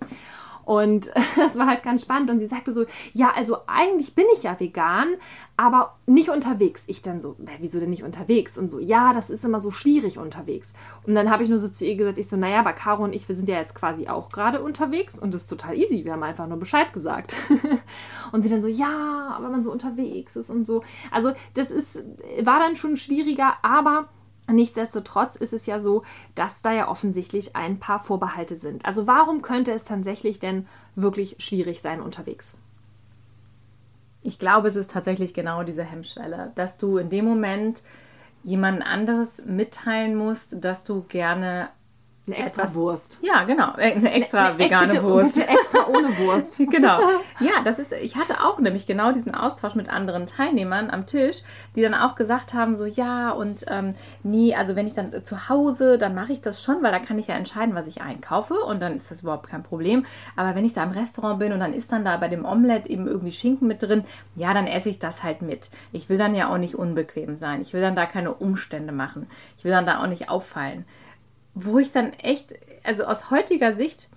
Und 0.66 1.12
das 1.36 1.58
war 1.58 1.68
halt 1.68 1.84
ganz 1.84 2.02
spannend. 2.02 2.30
Und 2.30 2.40
sie 2.40 2.48
sagte 2.48 2.74
so, 2.74 2.86
ja, 3.14 3.32
also 3.36 3.58
eigentlich 3.68 4.16
bin 4.16 4.26
ich 4.34 4.44
ja 4.44 4.60
vegan, 4.60 5.08
aber 5.58 5.98
nicht 6.06 6.30
unterwegs. 6.30 6.84
Ich 6.88 7.02
dann 7.02 7.22
so, 7.22 7.36
wieso 7.60 7.80
denn 7.80 7.90
nicht 7.90 8.04
unterwegs? 8.04 8.58
Und 8.58 8.70
so, 8.70 8.80
ja, 8.80 9.14
das 9.14 9.30
ist 9.30 9.46
immer 9.46 9.60
so 9.60 9.72
schwierig 9.72 10.18
unterwegs. 10.18 10.74
Und 11.06 11.16
dann 11.16 11.30
habe 11.30 11.44
ich 11.44 11.50
nur 11.50 11.60
so 11.60 11.70
zu 11.70 11.86
ihr 11.86 11.96
gesagt, 11.96 12.18
ich 12.18 12.28
so, 12.28 12.38
naja, 12.38 12.60
aber 12.60 12.74
Caro 12.74 13.04
und 13.04 13.14
ich, 13.14 13.28
wir 13.28 13.36
sind 13.36 13.50
ja 13.50 13.58
jetzt 13.58 13.76
quasi 13.76 14.08
auch 14.08 14.30
gerade 14.30 14.62
unterwegs 14.62 15.18
und 15.18 15.34
das 15.34 15.44
ist 15.44 15.48
total 15.48 15.78
easy. 15.78 16.06
Wir 16.06 16.14
haben 16.14 16.24
einfach 16.24 16.48
nur 16.48 16.58
Bescheid 16.58 16.94
gesagt. 16.94 17.36
und 18.32 18.42
sie 18.42 18.50
dann 18.50 18.62
so, 18.62 18.68
ja, 18.68 19.34
aber 19.36 19.50
man 19.50 19.64
so 19.64 19.72
unterwegs 19.72 20.36
ist 20.36 20.50
und 20.50 20.66
so. 20.66 20.84
Also 21.12 21.32
das 21.54 21.72
ist, 21.72 22.00
war 22.42 22.60
dann 22.60 22.76
schon 22.76 22.98
schwieriger, 22.98 23.54
aber 23.62 24.10
Nichtsdestotrotz 24.52 25.36
ist 25.36 25.54
es 25.54 25.66
ja 25.66 25.80
so, 25.80 26.04
dass 26.36 26.62
da 26.62 26.74
ja 26.74 26.88
offensichtlich 26.88 27.56
ein 27.56 27.80
paar 27.80 28.00
Vorbehalte 28.00 28.56
sind. 28.56 28.86
Also 28.86 29.08
warum 29.08 29.42
könnte 29.42 29.72
es 29.72 29.84
tatsächlich 29.84 30.40
denn 30.40 30.68
wirklich 30.96 31.36
schwierig 31.40 31.82
sein 31.82 32.02
unterwegs? 32.02 32.58
Ich 34.24 34.38
glaube, 34.38 34.68
es 34.68 34.76
ist 34.76 34.92
tatsächlich 34.92 35.34
genau 35.34 35.64
diese 35.64 35.84
Hemmschwelle, 35.84 36.52
dass 36.56 36.78
du 36.78 36.98
in 36.98 37.10
dem 37.10 37.26
Moment 37.26 37.82
jemand 38.44 38.86
anderes 38.86 39.42
mitteilen 39.46 40.16
musst, 40.16 40.56
dass 40.64 40.84
du 40.84 41.04
gerne 41.08 41.70
eine 42.28 42.38
extra 42.38 42.64
etwas, 42.64 42.76
Wurst. 42.76 43.18
Ja, 43.22 43.44
genau. 43.46 43.72
Eine 43.74 44.12
extra 44.14 44.50
eine, 44.50 44.60
vegane 44.60 44.88
bitte, 44.88 45.04
Wurst. 45.04 45.36
Bitte 45.36 45.50
extra 45.50 45.88
ohne 45.88 46.18
Wurst. 46.20 46.58
genau. 46.72 47.00
Ja, 47.40 47.62
das 47.66 47.80
ist, 47.80 47.94
ich 47.94 48.16
hatte 48.16 48.44
auch 48.44 48.60
nämlich 48.60 48.86
genau 48.86 49.12
diesen 49.12 49.34
Austausch 49.34 49.74
mit 49.74 49.92
anderen 49.92 50.28
Teilnehmern 50.28 50.92
am 50.92 51.08
Tisch, 51.08 51.42
die 51.76 51.82
dann 51.82 51.96
auch 51.96 52.14
gesagt 52.14 52.54
haben, 52.54 52.78
so 52.78 52.86
ja 52.86 53.32
und 53.32 53.66
ähm, 53.70 53.96
nee, 54.22 54.54
also 54.54 54.76
wenn 54.76 54.86
ich 54.86 54.94
dann 54.94 55.26
zu 55.26 55.50
Hause, 55.50 55.98
dann 55.98 56.14
mache 56.14 56.32
ich 56.32 56.42
das 56.42 56.62
schon, 56.62 56.84
weil 56.84 56.92
da 56.92 57.00
kann 57.00 57.18
ich 57.18 57.28
ja 57.28 57.36
entscheiden, 57.36 57.74
was 57.74 57.88
ich 57.88 58.02
einkaufe 58.02 58.54
und 58.54 58.82
dann 58.82 58.96
ist 58.96 59.10
das 59.10 59.22
überhaupt 59.22 59.50
kein 59.50 59.64
Problem. 59.64 60.04
Aber 60.36 60.54
wenn 60.56 60.66
ich 60.66 60.74
da 60.74 60.84
im 60.84 60.92
Restaurant 60.92 61.40
bin 61.40 61.54
und 61.54 61.60
dann 61.60 61.74
ist 61.74 61.92
dann 61.92 62.06
da 62.06 62.18
bei 62.18 62.28
dem 62.28 62.46
Omelett 62.46 62.86
eben 62.86 63.08
irgendwie 63.08 63.32
Schinken 63.32 63.68
mit 63.68 63.82
drin, 63.82 64.04
ja, 64.36 64.54
dann 64.54 64.68
esse 64.68 64.90
ich 64.90 65.00
das 65.00 65.24
halt 65.24 65.42
mit. 65.42 65.72
Ich 65.92 66.08
will 66.08 66.20
dann 66.20 66.36
ja 66.36 66.54
auch 66.54 66.60
nicht 66.60 66.76
unbequem 66.76 67.36
sein. 67.36 67.62
Ich 67.62 67.74
will 67.74 67.82
dann 67.82 67.96
da 67.96 68.06
keine 68.06 68.34
Umstände 68.34 68.94
machen. 68.94 69.28
Ich 69.58 69.64
will 69.64 69.72
dann 69.72 69.88
da 69.88 70.04
auch 70.04 70.08
nicht 70.08 70.30
auffallen 70.30 70.86
wo 71.54 71.80
ich 71.80 71.92
dann 71.92 72.14
echt, 72.14 72.54
also 72.84 73.04
aus 73.04 73.30
heutiger 73.32 73.76
Sicht 73.76 74.10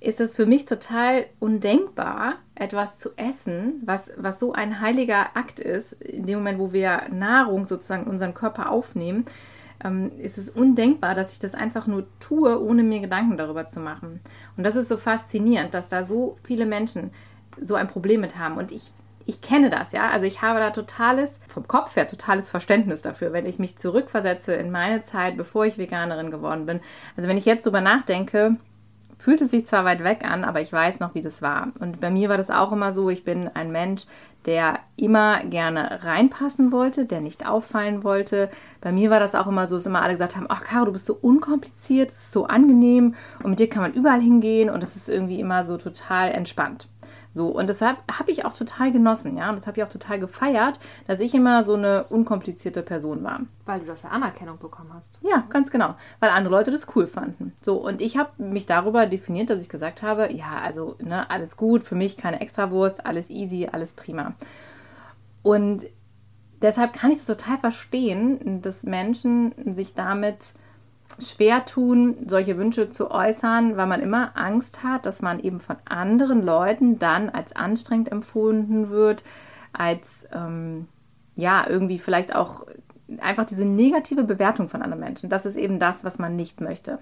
ist 0.00 0.20
es 0.20 0.34
für 0.34 0.46
mich 0.46 0.64
total 0.64 1.26
undenkbar, 1.38 2.36
etwas 2.54 2.98
zu 2.98 3.10
essen, 3.16 3.82
was, 3.84 4.10
was 4.16 4.40
so 4.40 4.52
ein 4.52 4.80
heiliger 4.80 5.36
Akt 5.36 5.60
ist, 5.60 5.92
in 5.92 6.24
dem 6.24 6.38
Moment, 6.38 6.58
wo 6.58 6.72
wir 6.72 7.08
Nahrung 7.10 7.66
sozusagen 7.66 8.04
in 8.04 8.10
unseren 8.10 8.32
Körper 8.32 8.70
aufnehmen, 8.70 9.26
ähm, 9.84 10.10
ist 10.18 10.38
es 10.38 10.48
undenkbar, 10.48 11.14
dass 11.14 11.34
ich 11.34 11.38
das 11.38 11.54
einfach 11.54 11.86
nur 11.86 12.06
tue, 12.18 12.62
ohne 12.62 12.82
mir 12.82 13.00
Gedanken 13.00 13.36
darüber 13.36 13.68
zu 13.68 13.80
machen. 13.80 14.20
Und 14.56 14.64
das 14.64 14.76
ist 14.76 14.88
so 14.88 14.96
faszinierend, 14.96 15.74
dass 15.74 15.88
da 15.88 16.04
so 16.04 16.36
viele 16.42 16.64
Menschen 16.64 17.10
so 17.60 17.74
ein 17.74 17.86
Problem 17.86 18.20
mit 18.20 18.38
haben. 18.38 18.56
Und 18.56 18.72
ich 18.72 18.90
ich 19.30 19.40
kenne 19.40 19.70
das, 19.70 19.92
ja. 19.92 20.10
Also 20.10 20.26
ich 20.26 20.42
habe 20.42 20.58
da 20.58 20.70
totales, 20.70 21.38
vom 21.46 21.66
Kopf 21.68 21.94
her 21.94 22.08
totales 22.08 22.50
Verständnis 22.50 23.00
dafür, 23.00 23.32
wenn 23.32 23.46
ich 23.46 23.60
mich 23.60 23.78
zurückversetze 23.78 24.54
in 24.54 24.72
meine 24.72 25.02
Zeit, 25.04 25.36
bevor 25.36 25.64
ich 25.64 25.78
Veganerin 25.78 26.32
geworden 26.32 26.66
bin. 26.66 26.80
Also 27.16 27.28
wenn 27.28 27.36
ich 27.36 27.44
jetzt 27.44 27.64
drüber 27.64 27.80
nachdenke, 27.80 28.56
fühlt 29.18 29.40
es 29.40 29.52
sich 29.52 29.66
zwar 29.66 29.84
weit 29.84 30.02
weg 30.02 30.28
an, 30.28 30.44
aber 30.44 30.60
ich 30.60 30.72
weiß 30.72 30.98
noch, 30.98 31.14
wie 31.14 31.20
das 31.20 31.42
war. 31.42 31.68
Und 31.78 32.00
bei 32.00 32.10
mir 32.10 32.28
war 32.28 32.38
das 32.38 32.50
auch 32.50 32.72
immer 32.72 32.92
so, 32.92 33.08
ich 33.08 33.24
bin 33.24 33.48
ein 33.48 33.70
Mensch, 33.70 34.02
der 34.46 34.78
immer 34.96 35.40
gerne 35.44 36.04
reinpassen 36.04 36.72
wollte, 36.72 37.06
der 37.06 37.20
nicht 37.20 37.48
auffallen 37.48 38.04
wollte. 38.04 38.50
Bei 38.80 38.92
mir 38.92 39.10
war 39.10 39.20
das 39.20 39.34
auch 39.34 39.46
immer 39.46 39.68
so, 39.68 39.76
dass 39.76 39.86
immer 39.86 40.02
alle 40.02 40.14
gesagt 40.14 40.36
haben, 40.36 40.46
ach 40.48 40.62
Caro, 40.62 40.86
du 40.86 40.92
bist 40.92 41.06
so 41.06 41.14
unkompliziert, 41.14 42.10
es 42.10 42.18
ist 42.18 42.32
so 42.32 42.46
angenehm 42.46 43.14
und 43.42 43.50
mit 43.50 43.58
dir 43.58 43.68
kann 43.68 43.82
man 43.82 43.92
überall 43.92 44.20
hingehen 44.20 44.70
und 44.70 44.82
das 44.82 44.96
ist 44.96 45.08
irgendwie 45.08 45.40
immer 45.40 45.64
so 45.64 45.76
total 45.76 46.30
entspannt. 46.30 46.88
So, 47.32 47.46
und 47.46 47.68
deshalb 47.68 47.98
habe 48.10 48.32
ich 48.32 48.44
auch 48.44 48.52
total 48.52 48.90
genossen, 48.90 49.36
ja, 49.36 49.50
und 49.50 49.56
das 49.56 49.66
habe 49.66 49.78
ich 49.78 49.84
auch 49.84 49.88
total 49.88 50.18
gefeiert, 50.18 50.80
dass 51.06 51.20
ich 51.20 51.32
immer 51.34 51.64
so 51.64 51.74
eine 51.74 52.04
unkomplizierte 52.04 52.82
Person 52.82 53.22
war. 53.22 53.40
Weil 53.66 53.80
du 53.80 53.86
dafür 53.86 54.10
Anerkennung 54.10 54.58
bekommen 54.58 54.90
hast. 54.92 55.20
Ja, 55.22 55.44
ganz 55.48 55.70
genau. 55.70 55.94
Weil 56.18 56.30
andere 56.30 56.52
Leute 56.52 56.72
das 56.72 56.88
cool 56.96 57.06
fanden. 57.06 57.52
So, 57.62 57.76
und 57.76 58.00
ich 58.02 58.16
habe 58.16 58.30
mich 58.42 58.66
darüber 58.66 59.06
definiert, 59.06 59.48
dass 59.48 59.62
ich 59.62 59.68
gesagt 59.68 60.02
habe, 60.02 60.32
ja, 60.32 60.60
also, 60.64 60.96
ne, 61.00 61.30
alles 61.30 61.56
gut, 61.56 61.84
für 61.84 61.94
mich 61.94 62.16
keine 62.16 62.40
Extrawurst, 62.40 63.06
alles 63.06 63.30
easy, 63.30 63.68
alles 63.70 63.92
prima. 63.92 64.29
Und 65.42 65.86
deshalb 66.62 66.92
kann 66.92 67.10
ich 67.10 67.18
das 67.18 67.26
total 67.26 67.58
verstehen, 67.58 68.62
dass 68.62 68.82
Menschen 68.82 69.54
sich 69.74 69.94
damit 69.94 70.54
schwer 71.18 71.64
tun, 71.64 72.16
solche 72.26 72.56
Wünsche 72.56 72.88
zu 72.88 73.10
äußern, 73.10 73.76
weil 73.76 73.86
man 73.86 74.00
immer 74.00 74.36
Angst 74.36 74.84
hat, 74.84 75.06
dass 75.06 75.22
man 75.22 75.40
eben 75.40 75.60
von 75.60 75.76
anderen 75.88 76.42
Leuten 76.42 76.98
dann 76.98 77.30
als 77.30 77.54
anstrengend 77.54 78.12
empfunden 78.12 78.90
wird, 78.90 79.24
als 79.72 80.26
ähm, 80.32 80.86
ja, 81.36 81.64
irgendwie 81.68 81.98
vielleicht 81.98 82.34
auch 82.34 82.66
einfach 83.20 83.44
diese 83.44 83.64
negative 83.64 84.24
Bewertung 84.24 84.68
von 84.68 84.82
anderen 84.82 85.00
Menschen. 85.00 85.28
Das 85.28 85.46
ist 85.46 85.56
eben 85.56 85.78
das, 85.78 86.04
was 86.04 86.18
man 86.18 86.36
nicht 86.36 86.60
möchte. 86.60 86.98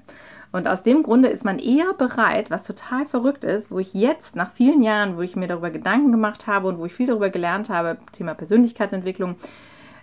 Und 0.52 0.66
aus 0.66 0.82
dem 0.82 1.02
Grunde 1.02 1.28
ist 1.28 1.44
man 1.44 1.58
eher 1.58 1.92
bereit, 1.94 2.50
was 2.50 2.64
total 2.64 3.04
verrückt 3.06 3.44
ist, 3.44 3.70
wo 3.70 3.78
ich 3.78 3.94
jetzt 3.94 4.36
nach 4.36 4.52
vielen 4.52 4.82
Jahren, 4.82 5.16
wo 5.16 5.22
ich 5.22 5.36
mir 5.36 5.48
darüber 5.48 5.70
Gedanken 5.70 6.12
gemacht 6.12 6.46
habe 6.46 6.68
und 6.68 6.78
wo 6.78 6.86
ich 6.86 6.94
viel 6.94 7.06
darüber 7.06 7.30
gelernt 7.30 7.68
habe, 7.68 7.98
Thema 8.12 8.34
Persönlichkeitsentwicklung, 8.34 9.36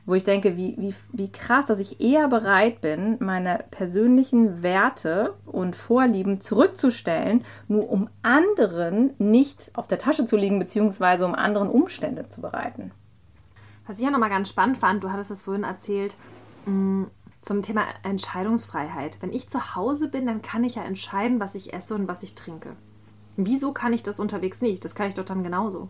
wo 0.05 0.13
ich 0.13 0.23
denke, 0.23 0.55
wie, 0.55 0.75
wie, 0.77 0.93
wie 1.13 1.31
krass, 1.31 1.65
dass 1.65 1.79
ich 1.79 1.99
eher 1.99 2.27
bereit 2.27 2.81
bin, 2.81 3.17
meine 3.19 3.59
persönlichen 3.71 4.61
Werte 4.61 5.33
und 5.45 5.75
Vorlieben 5.75 6.39
zurückzustellen, 6.41 7.43
nur 7.67 7.89
um 7.89 8.09
anderen 8.21 9.13
nicht 9.17 9.71
auf 9.73 9.87
der 9.87 9.97
Tasche 9.97 10.25
zu 10.25 10.37
liegen, 10.37 10.59
beziehungsweise 10.59 11.25
um 11.25 11.33
anderen 11.33 11.69
Umstände 11.69 12.29
zu 12.29 12.41
bereiten. 12.41 12.91
Was 13.87 13.97
ich 13.97 14.03
ja 14.03 14.11
nochmal 14.11 14.29
ganz 14.29 14.49
spannend 14.49 14.77
fand, 14.77 15.03
du 15.03 15.11
hattest 15.11 15.29
das 15.29 15.43
vorhin 15.43 15.63
erzählt, 15.63 16.15
mm, 16.65 17.03
zum 17.41 17.61
Thema 17.61 17.83
Entscheidungsfreiheit. 18.03 19.21
Wenn 19.21 19.31
ich 19.31 19.49
zu 19.49 19.75
Hause 19.75 20.07
bin, 20.07 20.25
dann 20.25 20.41
kann 20.41 20.63
ich 20.63 20.75
ja 20.75 20.83
entscheiden, 20.83 21.39
was 21.39 21.53
ich 21.55 21.73
esse 21.73 21.93
und 21.93 22.07
was 22.07 22.23
ich 22.23 22.33
trinke. 22.33 22.75
Wieso 23.37 23.71
kann 23.71 23.93
ich 23.93 24.01
das 24.01 24.19
unterwegs 24.19 24.61
nicht? 24.61 24.83
Das 24.83 24.95
kann 24.95 25.07
ich 25.07 25.13
doch 25.13 25.25
dann 25.25 25.43
genauso. 25.43 25.89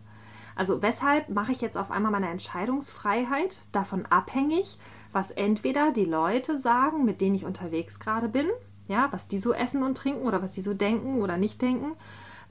Also 0.55 0.81
weshalb 0.81 1.29
mache 1.29 1.51
ich 1.51 1.61
jetzt 1.61 1.77
auf 1.77 1.91
einmal 1.91 2.11
meine 2.11 2.29
Entscheidungsfreiheit 2.29 3.61
davon 3.71 4.05
abhängig, 4.05 4.77
was 5.11 5.31
entweder 5.31 5.91
die 5.91 6.05
Leute 6.05 6.57
sagen, 6.57 7.05
mit 7.05 7.21
denen 7.21 7.35
ich 7.35 7.45
unterwegs 7.45 7.99
gerade 7.99 8.29
bin, 8.29 8.47
ja, 8.87 9.07
was 9.11 9.27
die 9.27 9.37
so 9.37 9.53
essen 9.53 9.83
und 9.83 9.95
trinken 9.97 10.25
oder 10.25 10.41
was 10.41 10.51
die 10.51 10.61
so 10.61 10.73
denken 10.73 11.21
oder 11.21 11.37
nicht 11.37 11.61
denken, 11.61 11.93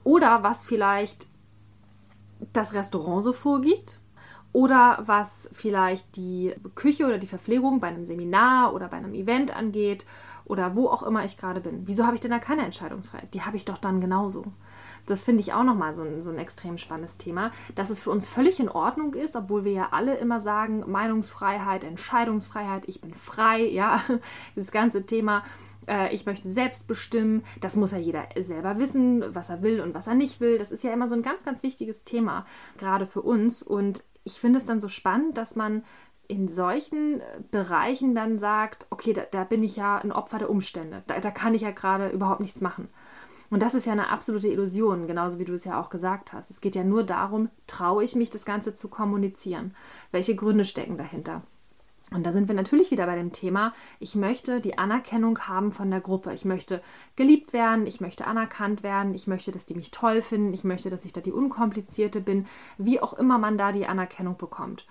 oder 0.03 0.43
was 0.43 0.63
vielleicht 0.63 1.27
das 2.53 2.75
Restaurant 2.75 3.23
so 3.23 3.33
vorgibt 3.33 4.01
oder 4.55 5.03
was 5.05 5.51
vielleicht 5.53 6.15
die 6.17 6.55
Küche 6.77 7.07
oder 7.07 7.19
die 7.19 7.27
Verpflegung 7.27 7.81
bei 7.81 7.89
einem 7.89 8.07
Seminar 8.07 8.73
oder 8.73 8.87
bei 8.87 8.97
einem 8.97 9.13
Event 9.13 9.55
angeht 9.55 10.07
oder 10.45 10.77
wo 10.77 10.87
auch 10.87 11.03
immer 11.03 11.25
ich 11.25 11.37
gerade 11.37 11.61
bin. 11.61 11.83
Wieso 11.87 12.05
habe 12.05 12.15
ich 12.15 12.21
denn 12.21 12.31
da 12.31 12.39
keine 12.39 12.65
Entscheidungsfreiheit? 12.65 13.35
Die 13.35 13.43
habe 13.43 13.57
ich 13.57 13.65
doch 13.65 13.79
dann 13.79 14.01
genauso. 14.01 14.45
Das 15.07 15.25
finde 15.25 15.41
ich 15.41 15.53
auch 15.53 15.65
nochmal 15.65 15.97
so 15.97 16.03
ein, 16.03 16.23
so 16.23 16.31
ein 16.31 16.39
extrem 16.39 16.79
spannendes 16.79 17.19
Thema, 17.19 17.51
dass 17.75 17.91
es 17.91 18.01
für 18.01 18.11
uns 18.11 18.27
völlig 18.27 18.61
in 18.61 18.69
Ordnung 18.69 19.15
ist, 19.15 19.35
obwohl 19.35 19.65
wir 19.65 19.73
ja 19.73 19.89
alle 19.91 20.15
immer 20.15 20.39
sagen, 20.39 20.85
Meinungsfreiheit, 20.87 21.83
Entscheidungsfreiheit, 21.83 22.85
ich 22.87 23.01
bin 23.01 23.13
frei, 23.13 23.65
ja, 23.65 24.03
das 24.55 24.71
ganze 24.71 25.05
Thema 25.05 25.43
äh, 25.89 26.15
ich 26.15 26.27
möchte 26.27 26.49
selbst 26.49 26.87
bestimmen. 26.87 27.43
Das 27.61 27.75
muss 27.75 27.91
ja 27.91 27.99
jeder 27.99 28.29
selber 28.39 28.79
wissen, 28.79 29.25
was 29.35 29.51
er 29.51 29.63
will 29.63 29.81
und 29.81 29.95
was 29.95 30.07
er 30.07 30.15
nicht 30.15 30.41
will. 30.41 30.59
Das 30.59 30.71
ist 30.71 30.85
ja 30.85 30.93
immer 30.93 31.09
so 31.09 31.17
ein 31.17 31.23
ganz, 31.23 31.45
ganz 31.45 31.65
wichtiges 31.65 32.05
Thema, 32.05 32.45
gerade 32.79 33.05
für 33.05 33.21
uns. 33.21 33.61
Und 33.63 34.05
ich 34.25 34.41
finde 34.41 34.59
es 34.59 34.65
dann 34.65 34.81
so 34.81 34.89
spannend, 34.89 35.39
dass 35.39 35.57
man 35.57 35.85
in 36.27 36.49
solchen 36.49 37.21
Bereichen 37.51 38.15
dann 38.15 38.39
sagt, 38.39 38.87
okay, 38.91 39.13
da, 39.13 39.23
da 39.31 39.45
bin 39.45 39.63
ich 39.63 39.77
ja 39.77 39.99
ein 39.99 40.13
Opfer 40.13 40.39
der 40.39 40.51
Umstände. 40.51 41.03
Da, 41.07 41.21
da 41.21 41.31
kann 41.31 41.55
ich 41.55 41.63
ja 41.63 41.71
gerade 41.71 42.09
überhaupt 42.09 42.41
nichts 42.41 42.61
machen. 42.61 42.89
Und 43.51 43.63
das 43.63 43.75
ist 43.75 43.85
ja 43.85 43.93
eine 43.93 44.09
absolute 44.09 44.49
Illusion, 44.49 45.07
genauso 45.07 45.39
wie 45.39 45.45
du 45.45 45.53
es 45.53 45.65
ja 45.65 45.81
auch 45.81 45.91
gesagt 45.91 46.33
hast. 46.33 46.51
Es 46.51 46.61
geht 46.61 46.75
ja 46.75 46.83
nur 46.83 47.05
darum, 47.05 47.51
traue 47.67 48.03
ich 48.03 48.17
mich, 48.17 48.31
das 48.31 48.47
Ganze 48.47 48.75
zu 48.75 48.89
kommunizieren? 48.89 49.77
Welche 50.11 50.35
Gründe 50.35 50.65
stecken 50.65 50.97
dahinter? 50.97 51.43
Und 52.13 52.25
da 52.25 52.33
sind 52.33 52.49
wir 52.49 52.55
natürlich 52.55 52.91
wieder 52.91 53.07
bei 53.07 53.17
dem 53.17 53.33
Thema, 53.33 53.73
ich 53.99 54.15
möchte 54.15 54.61
die 54.61 54.79
Anerkennung 54.79 55.39
haben 55.41 55.73
von 55.73 55.91
der 55.91 56.01
Gruppe. 56.01 56.33
Ich 56.33 56.45
möchte 56.45 56.81
geliebt 57.17 57.53
werden, 57.53 57.87
ich 57.87 58.01
möchte 58.01 58.27
anerkannt 58.27 58.83
werden, 58.83 59.15
ich 59.15 59.27
möchte, 59.27 59.51
dass 59.51 59.67
die 59.67 59.75
mich 59.75 59.91
toll 59.91 60.23
finden, 60.23 60.53
ich 60.53 60.65
möchte, 60.65 60.91
dass 60.91 61.05
ich 61.05 61.13
da 61.13 61.21
die 61.21 61.33
Unkomplizierte 61.33 62.21
bin, 62.21 62.47
wie 62.79 63.01
auch 63.01 63.15
immer 63.15 63.39
man 63.39 63.59
da 63.59 63.73
die 63.73 63.87
Anerkennung 63.87 64.37
bekommt. 64.37 64.87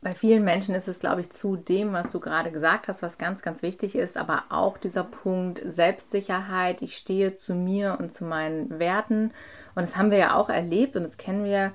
Bei 0.00 0.14
vielen 0.14 0.44
Menschen 0.44 0.76
ist 0.76 0.86
es, 0.86 1.00
glaube 1.00 1.22
ich, 1.22 1.30
zu 1.30 1.56
dem, 1.56 1.92
was 1.92 2.12
du 2.12 2.20
gerade 2.20 2.52
gesagt 2.52 2.86
hast, 2.86 3.02
was 3.02 3.18
ganz, 3.18 3.42
ganz 3.42 3.62
wichtig 3.62 3.96
ist, 3.96 4.16
aber 4.16 4.44
auch 4.48 4.78
dieser 4.78 5.02
Punkt 5.02 5.60
Selbstsicherheit. 5.64 6.82
Ich 6.82 6.96
stehe 6.96 7.34
zu 7.34 7.52
mir 7.54 7.96
und 7.98 8.12
zu 8.12 8.24
meinen 8.24 8.78
Werten. 8.78 9.32
Und 9.74 9.82
das 9.82 9.96
haben 9.96 10.12
wir 10.12 10.18
ja 10.18 10.36
auch 10.36 10.50
erlebt 10.50 10.94
und 10.94 11.02
das 11.02 11.16
kennen 11.16 11.44
wir 11.44 11.72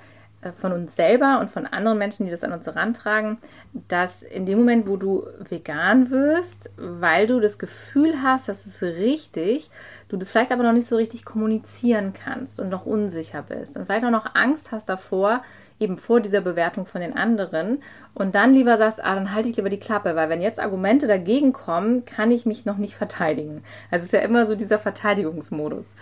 von 0.52 0.74
uns 0.74 0.96
selber 0.96 1.40
und 1.40 1.50
von 1.50 1.66
anderen 1.66 1.98
Menschen, 1.98 2.26
die 2.26 2.32
das 2.32 2.44
an 2.44 2.52
uns 2.52 2.66
herantragen, 2.66 3.38
dass 3.88 4.24
in 4.24 4.46
dem 4.46 4.58
Moment, 4.58 4.88
wo 4.88 4.98
du 4.98 5.26
vegan 5.50 6.10
wirst, 6.10 6.72
weil 6.78 7.28
du 7.28 7.40
das 7.40 7.58
Gefühl 7.58 8.22
hast, 8.22 8.50
das 8.50 8.66
ist 8.66 8.82
richtig, 8.82 9.70
du 10.10 10.18
das 10.18 10.32
vielleicht 10.32 10.52
aber 10.52 10.64
noch 10.64 10.74
nicht 10.74 10.88
so 10.88 10.96
richtig 10.96 11.24
kommunizieren 11.26 12.14
kannst 12.14 12.60
und 12.60 12.70
noch 12.70 12.86
unsicher 12.86 13.44
bist 13.44 13.78
und 13.78 13.86
vielleicht 13.86 14.06
auch 14.06 14.12
noch 14.12 14.36
Angst 14.36 14.72
hast 14.72 14.90
davor, 14.90 15.42
eben 15.80 15.98
vor 15.98 16.20
dieser 16.20 16.42
Bewertung 16.42 16.86
von 16.86 17.02
den 17.02 17.16
anderen 17.16 17.80
und 18.14 18.36
dann 18.36 18.54
lieber 18.54 18.78
sagst, 18.78 19.04
ah, 19.04 19.16
dann 19.16 19.34
halte 19.34 19.50
ich 19.50 19.58
lieber 19.58 19.70
die 19.70 19.80
Klappe, 19.80 20.16
weil 20.16 20.30
wenn 20.30 20.42
jetzt 20.42 20.60
Argumente 20.60 21.08
dagegen 21.08 21.54
kommen, 21.54 22.06
kann 22.06 22.32
ich 22.32 22.46
mich 22.46 22.66
noch 22.66 22.78
nicht 22.78 22.96
verteidigen. 22.96 23.64
Also 23.92 24.04
es 24.04 24.06
ist 24.06 24.14
ja 24.14 24.20
immer 24.20 24.48
so 24.48 24.56
dieser 24.56 24.80
Verteidigungsmodus. 24.80 25.96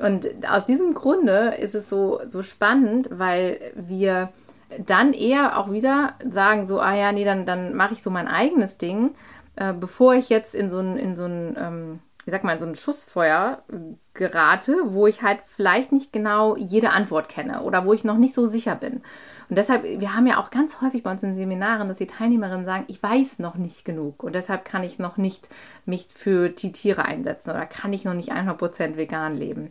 Und 0.00 0.28
aus 0.48 0.64
diesem 0.64 0.94
Grunde 0.94 1.54
ist 1.60 1.74
es 1.74 1.88
so, 1.88 2.20
so 2.26 2.42
spannend, 2.42 3.08
weil 3.10 3.72
wir 3.74 4.30
dann 4.78 5.12
eher 5.12 5.58
auch 5.58 5.72
wieder 5.72 6.14
sagen, 6.28 6.66
so, 6.66 6.80
ah 6.80 6.94
ja, 6.94 7.12
nee, 7.12 7.24
dann, 7.24 7.46
dann 7.46 7.74
mache 7.74 7.94
ich 7.94 8.02
so 8.02 8.10
mein 8.10 8.28
eigenes 8.28 8.78
Ding, 8.78 9.14
äh, 9.56 9.72
bevor 9.72 10.14
ich 10.14 10.28
jetzt 10.28 10.54
in 10.54 10.68
so 10.68 10.78
ein, 10.78 10.96
in 10.96 11.16
so 11.16 11.24
ein 11.24 11.56
ähm, 11.58 12.00
wie 12.28 12.30
sagt 12.30 12.44
man, 12.44 12.60
so 12.60 12.66
ein 12.66 12.74
Schussfeuer 12.74 13.62
gerate, 14.18 14.74
wo 14.84 15.06
ich 15.06 15.22
halt 15.22 15.40
vielleicht 15.42 15.92
nicht 15.92 16.12
genau 16.12 16.56
jede 16.56 16.90
Antwort 16.90 17.30
kenne 17.30 17.62
oder 17.62 17.86
wo 17.86 17.94
ich 17.94 18.04
noch 18.04 18.18
nicht 18.18 18.34
so 18.34 18.44
sicher 18.44 18.74
bin. 18.74 19.00
Und 19.48 19.56
deshalb, 19.56 19.84
wir 19.84 20.14
haben 20.14 20.26
ja 20.26 20.38
auch 20.38 20.50
ganz 20.50 20.82
häufig 20.82 21.02
bei 21.02 21.10
uns 21.10 21.22
in 21.22 21.34
Seminaren, 21.34 21.88
dass 21.88 21.96
die 21.96 22.06
Teilnehmerinnen 22.06 22.66
sagen, 22.66 22.84
ich 22.88 23.02
weiß 23.02 23.38
noch 23.38 23.54
nicht 23.54 23.86
genug 23.86 24.22
und 24.22 24.34
deshalb 24.34 24.66
kann 24.66 24.82
ich 24.82 24.98
noch 24.98 25.16
nicht 25.16 25.48
mich 25.86 26.08
für 26.14 26.50
die 26.50 26.72
Tiere 26.72 27.06
einsetzen 27.06 27.50
oder 27.50 27.64
kann 27.64 27.94
ich 27.94 28.04
noch 28.04 28.14
nicht 28.14 28.32
100% 28.32 28.96
vegan 28.96 29.34
leben 29.36 29.70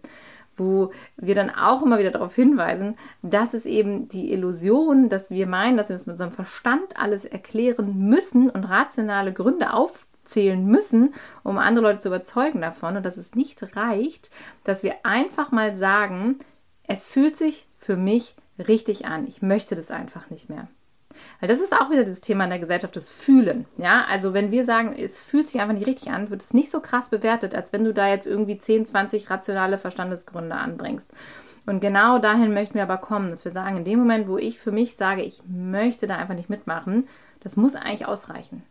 wo 0.59 0.91
wir 1.17 1.35
dann 1.35 1.51
auch 1.51 1.83
immer 1.83 1.99
wieder 1.99 2.09
darauf 2.09 2.33
hinweisen, 2.33 2.95
dass 3.21 3.53
es 3.53 3.67
eben 3.67 4.07
die 4.07 4.33
Illusion, 4.33 5.07
dass 5.07 5.29
wir 5.29 5.45
meinen, 5.45 5.77
dass 5.77 5.89
wir 5.89 5.95
es 5.95 6.07
mit 6.07 6.13
unserem 6.13 6.31
Verstand 6.31 6.99
alles 6.99 7.25
erklären 7.25 7.95
müssen 7.95 8.49
und 8.49 8.63
rationale 8.63 9.33
Gründe 9.33 9.73
auf 9.73 10.06
zählen 10.27 10.65
müssen, 10.65 11.13
um 11.43 11.57
andere 11.57 11.87
Leute 11.87 11.99
zu 11.99 12.09
überzeugen 12.09 12.61
davon 12.61 12.97
und 12.97 13.05
dass 13.05 13.17
es 13.17 13.35
nicht 13.35 13.75
reicht, 13.75 14.29
dass 14.63 14.83
wir 14.83 14.95
einfach 15.03 15.51
mal 15.51 15.75
sagen, 15.75 16.37
es 16.87 17.05
fühlt 17.05 17.35
sich 17.35 17.67
für 17.77 17.97
mich 17.97 18.35
richtig 18.67 19.05
an. 19.05 19.27
Ich 19.27 19.41
möchte 19.41 19.75
das 19.75 19.91
einfach 19.91 20.29
nicht 20.29 20.49
mehr. 20.49 20.67
Weil 21.39 21.49
das 21.49 21.59
ist 21.59 21.73
auch 21.73 21.89
wieder 21.89 22.03
das 22.03 22.21
Thema 22.21 22.43
in 22.43 22.49
der 22.49 22.59
Gesellschaft, 22.59 22.95
das 22.95 23.09
Fühlen. 23.09 23.65
Ja, 23.77 24.05
also 24.11 24.33
wenn 24.33 24.51
wir 24.51 24.65
sagen, 24.65 24.93
es 24.93 25.19
fühlt 25.19 25.47
sich 25.47 25.59
einfach 25.59 25.73
nicht 25.73 25.87
richtig 25.87 26.11
an, 26.11 26.29
wird 26.29 26.41
es 26.41 26.53
nicht 26.53 26.69
so 26.69 26.79
krass 26.79 27.09
bewertet, 27.09 27.55
als 27.55 27.73
wenn 27.73 27.83
du 27.83 27.93
da 27.93 28.07
jetzt 28.07 28.27
irgendwie 28.27 28.57
10, 28.57 28.85
20 28.85 29.29
rationale 29.29 29.77
Verstandesgründe 29.77 30.55
anbringst. 30.55 31.11
Und 31.65 31.81
genau 31.81 32.17
dahin 32.19 32.53
möchten 32.53 32.75
wir 32.75 32.83
aber 32.83 32.97
kommen, 32.97 33.29
dass 33.29 33.45
wir 33.45 33.51
sagen, 33.51 33.77
in 33.77 33.83
dem 33.83 33.99
Moment, 33.99 34.27
wo 34.27 34.37
ich 34.37 34.59
für 34.59 34.71
mich 34.71 34.95
sage, 34.95 35.21
ich 35.21 35.41
möchte 35.47 36.07
da 36.07 36.15
einfach 36.15 36.35
nicht 36.35 36.49
mitmachen, 36.49 37.07
das 37.41 37.57
muss 37.57 37.75
eigentlich 37.75 38.05
ausreichen. 38.05 38.63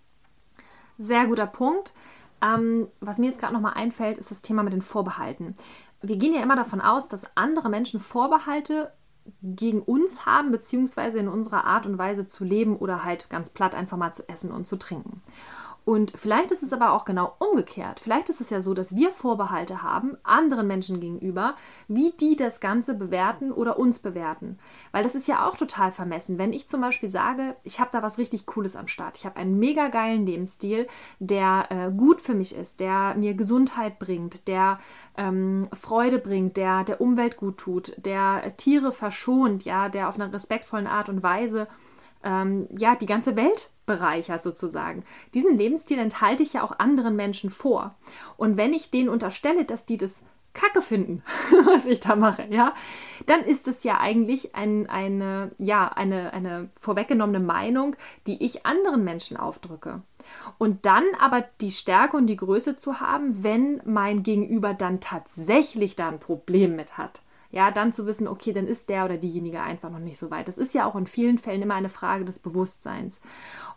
Sehr 0.99 1.27
guter 1.27 1.47
Punkt. 1.47 1.93
Ähm, 2.43 2.89
was 3.01 3.19
mir 3.19 3.27
jetzt 3.27 3.41
gerade 3.41 3.55
nochmal 3.55 3.75
einfällt, 3.75 4.19
ist 4.19 4.31
das 4.31 4.43
Thema 4.43 4.63
mit 4.63 4.73
den 4.73 4.83
Vorbehalten. 4.83 5.55
Wir 6.03 6.17
gehen 6.17 6.35
ja 6.35 6.43
immer 6.43 6.57
davon 6.57 6.81
aus, 6.81 7.09
dass 7.09 7.37
andere 7.37 7.69
Menschen 7.69 7.99
Vorbehalte 7.99 8.93
gegen 9.43 9.81
uns 9.81 10.27
haben, 10.27 10.53
beziehungsweise 10.53 11.19
in 11.19 11.29
unserer 11.29 11.65
Art 11.65 11.87
und 11.87 11.99
Weise 11.99 12.27
zu 12.27 12.45
leben 12.45 12.77
oder 12.77 13.05
halt 13.05 13.29
ganz 13.29 13.51
platt 13.51 13.75
einfach 13.75 13.97
mal 13.97 14.13
zu 14.13 14.29
essen 14.29 14.53
und 14.53 14.67
zu 14.67 14.77
trinken. 14.77 15.23
Und 15.87 16.11
vielleicht 16.17 16.51
ist 16.51 16.65
es 16.65 16.73
aber 16.73 16.93
auch 16.93 17.05
genau 17.05 17.37
umgekehrt. 17.39 18.01
Vielleicht 18.01 18.29
ist 18.29 18.41
es 18.41 18.51
ja 18.51 18.61
so, 18.61 18.75
dass 18.75 18.97
wir 18.97 19.13
Vorbehalte 19.13 19.85
haben 19.85 20.17
anderen 20.25 20.67
Menschen 20.67 20.99
gegenüber, 20.99 21.55
wie 21.87 22.13
die 22.21 22.35
das 22.35 22.59
Ganze 22.59 22.95
bewerten 22.95 23.53
oder 23.53 23.79
uns 23.79 24.01
bewerten. 24.01 24.59
Weil 24.91 25.05
das 25.05 25.15
ist 25.15 25.29
ja 25.29 25.47
auch 25.47 25.57
total 25.57 25.93
vermessen. 25.93 26.39
Wenn 26.39 26.53
ich 26.53 26.69
zum 26.69 26.81
Beispiel 26.81 27.09
sage, 27.09 27.55
ich 27.63 27.79
habe 27.79 27.91
da 27.93 28.03
was 28.03 28.19
richtig 28.19 28.47
Cooles 28.47 28.75
am 28.75 28.89
Start, 28.89 29.17
ich 29.17 29.27
habe 29.27 29.37
einen 29.37 29.61
mega 29.61 29.87
geilen 29.87 30.27
Lebensstil, 30.27 30.89
der 31.21 31.69
äh, 31.71 31.93
gut 31.93 32.21
für 32.21 32.35
mich 32.35 32.57
ist, 32.57 32.81
der 32.81 33.15
mir 33.15 33.35
Gesundheit 33.35 34.01
bringt, 34.01 34.49
der 34.49 34.79
ähm, 35.17 35.69
Freude 35.73 36.19
bringt, 36.19 36.57
der 36.57 36.83
der 36.83 37.01
Umwelt 37.01 37.37
gut 37.37 37.59
tut, 37.59 37.93
der 37.97 38.57
Tiere 38.57 38.91
verschont, 38.91 39.65
ja, 39.65 39.89
der 39.89 40.09
auf 40.09 40.17
einer 40.17 40.33
respektvollen 40.33 40.89
Art 40.89 41.09
und 41.09 41.23
Weise 41.23 41.69
ähm, 42.27 42.67
ja, 42.77 42.97
die 42.97 43.07
ganze 43.07 43.37
Welt 43.37 43.71
bereichert 43.87 44.43
sozusagen. 44.43 45.05
Diesen 45.33 45.57
Lebensstil 45.57 45.99
enthalte 45.99 46.43
ich 46.43 46.55
ja 46.55 46.65
auch 46.65 46.79
anderen 46.79 47.15
Menschen 47.15 47.51
vor. 47.51 47.95
Und 48.37 48.57
wenn 48.57 48.73
ich 48.73 48.91
denen 48.91 49.09
unterstelle, 49.09 49.65
dass 49.65 49.87
die 49.87 49.97
das 49.97 50.23
Kacke 50.53 50.83
finden, 50.83 51.23
was 51.67 51.87
ich 51.87 52.01
da 52.01 52.17
mache, 52.17 52.47
ja, 52.51 52.75
dann 53.27 53.43
ist 53.45 53.69
es 53.69 53.85
ja 53.85 54.01
eigentlich 54.01 54.57
ein, 54.57 54.89
eine, 54.89 55.53
ja, 55.59 55.87
eine, 55.89 56.33
eine 56.33 56.71
vorweggenommene 56.77 57.41
Meinung, 57.41 57.95
die 58.27 58.45
ich 58.45 58.67
anderen 58.67 59.05
Menschen 59.05 59.37
aufdrücke. 59.37 60.03
Und 60.59 60.85
dann 60.85 61.05
aber 61.21 61.45
die 61.61 61.71
Stärke 61.71 62.17
und 62.17 62.27
die 62.27 62.37
Größe 62.37 62.77
zu 62.77 63.01
haben, 63.01 63.45
wenn 63.45 63.81
mein 63.85 64.25
Gegenüber 64.25 64.75
dann 64.75 65.01
tatsächlich 65.01 65.95
da 65.95 66.09
ein 66.09 66.19
Problem 66.19 66.75
mit 66.75 66.99
hat 66.99 67.23
ja, 67.57 67.71
dann 67.71 67.91
zu 67.91 68.05
wissen, 68.05 68.29
okay, 68.29 68.53
dann 68.53 68.67
ist 68.67 68.91
der 68.91 69.07
oder 69.07 69.17
diejenige 69.17 69.63
einfach 69.63 69.89
noch 69.89 69.99
nicht 69.99 70.19
so 70.19 70.31
weit. 70.31 70.47
Das 70.47 70.59
ist 70.59 70.75
ja 70.75 70.85
auch 70.85 70.95
in 70.95 71.07
vielen 71.07 71.39
Fällen 71.39 71.63
immer 71.63 71.75
eine 71.75 71.89
Frage 71.89 72.27
des 72.27 72.39
Bewusstseins. 72.39 73.19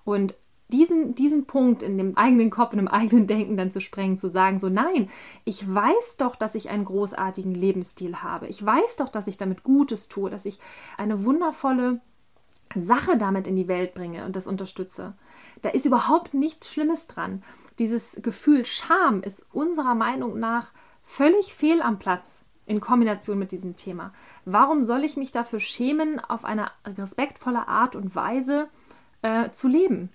Und 0.03 0.35
diesen, 0.67 1.15
diesen 1.15 1.45
Punkt 1.45 1.81
in 1.81 1.97
dem 1.97 2.17
eigenen 2.17 2.49
Kopf, 2.49 2.73
in 2.73 2.79
dem 2.79 2.89
eigenen 2.89 3.25
Denken 3.25 3.55
dann 3.55 3.71
zu 3.71 3.79
sprengen, 3.79 4.17
zu 4.17 4.29
sagen, 4.29 4.59
so 4.59 4.67
nein, 4.67 5.09
ich 5.45 5.73
weiß 5.73 6.17
doch, 6.17 6.35
dass 6.35 6.55
ich 6.55 6.69
einen 6.69 6.83
großartigen 6.83 7.55
Lebensstil 7.55 8.17
habe. 8.17 8.47
Ich 8.47 8.63
weiß 8.63 8.97
doch, 8.97 9.07
dass 9.07 9.27
ich 9.27 9.37
damit 9.37 9.63
Gutes 9.63 10.09
tue, 10.09 10.29
dass 10.29 10.43
ich 10.43 10.59
eine 10.97 11.23
wundervolle 11.23 12.01
Sache 12.75 13.17
damit 13.17 13.47
in 13.47 13.55
die 13.55 13.69
Welt 13.69 13.93
bringe 13.93 14.25
und 14.25 14.35
das 14.35 14.45
unterstütze. 14.45 15.13
Da 15.61 15.69
ist 15.69 15.85
überhaupt 15.85 16.33
nichts 16.33 16.69
Schlimmes 16.69 17.07
dran. 17.07 17.43
Dieses 17.79 18.17
Gefühl 18.21 18.65
Scham 18.65 19.23
ist 19.23 19.45
unserer 19.53 19.95
Meinung 19.95 20.37
nach 20.37 20.73
völlig 21.01 21.53
fehl 21.53 21.81
am 21.81 21.97
Platz 21.97 22.43
in 22.69 22.79
Kombination 22.79 23.39
mit 23.39 23.51
diesem 23.51 23.75
Thema. 23.75 24.13
Warum 24.45 24.83
soll 24.83 25.03
ich 25.03 25.17
mich 25.17 25.31
dafür 25.31 25.59
schämen, 25.59 26.19
auf 26.19 26.45
eine 26.45 26.69
respektvolle 26.85 27.67
Art 27.67 27.95
und 27.95 28.15
Weise 28.15 28.69
äh, 29.23 29.49
zu 29.49 29.67
leben? 29.67 30.09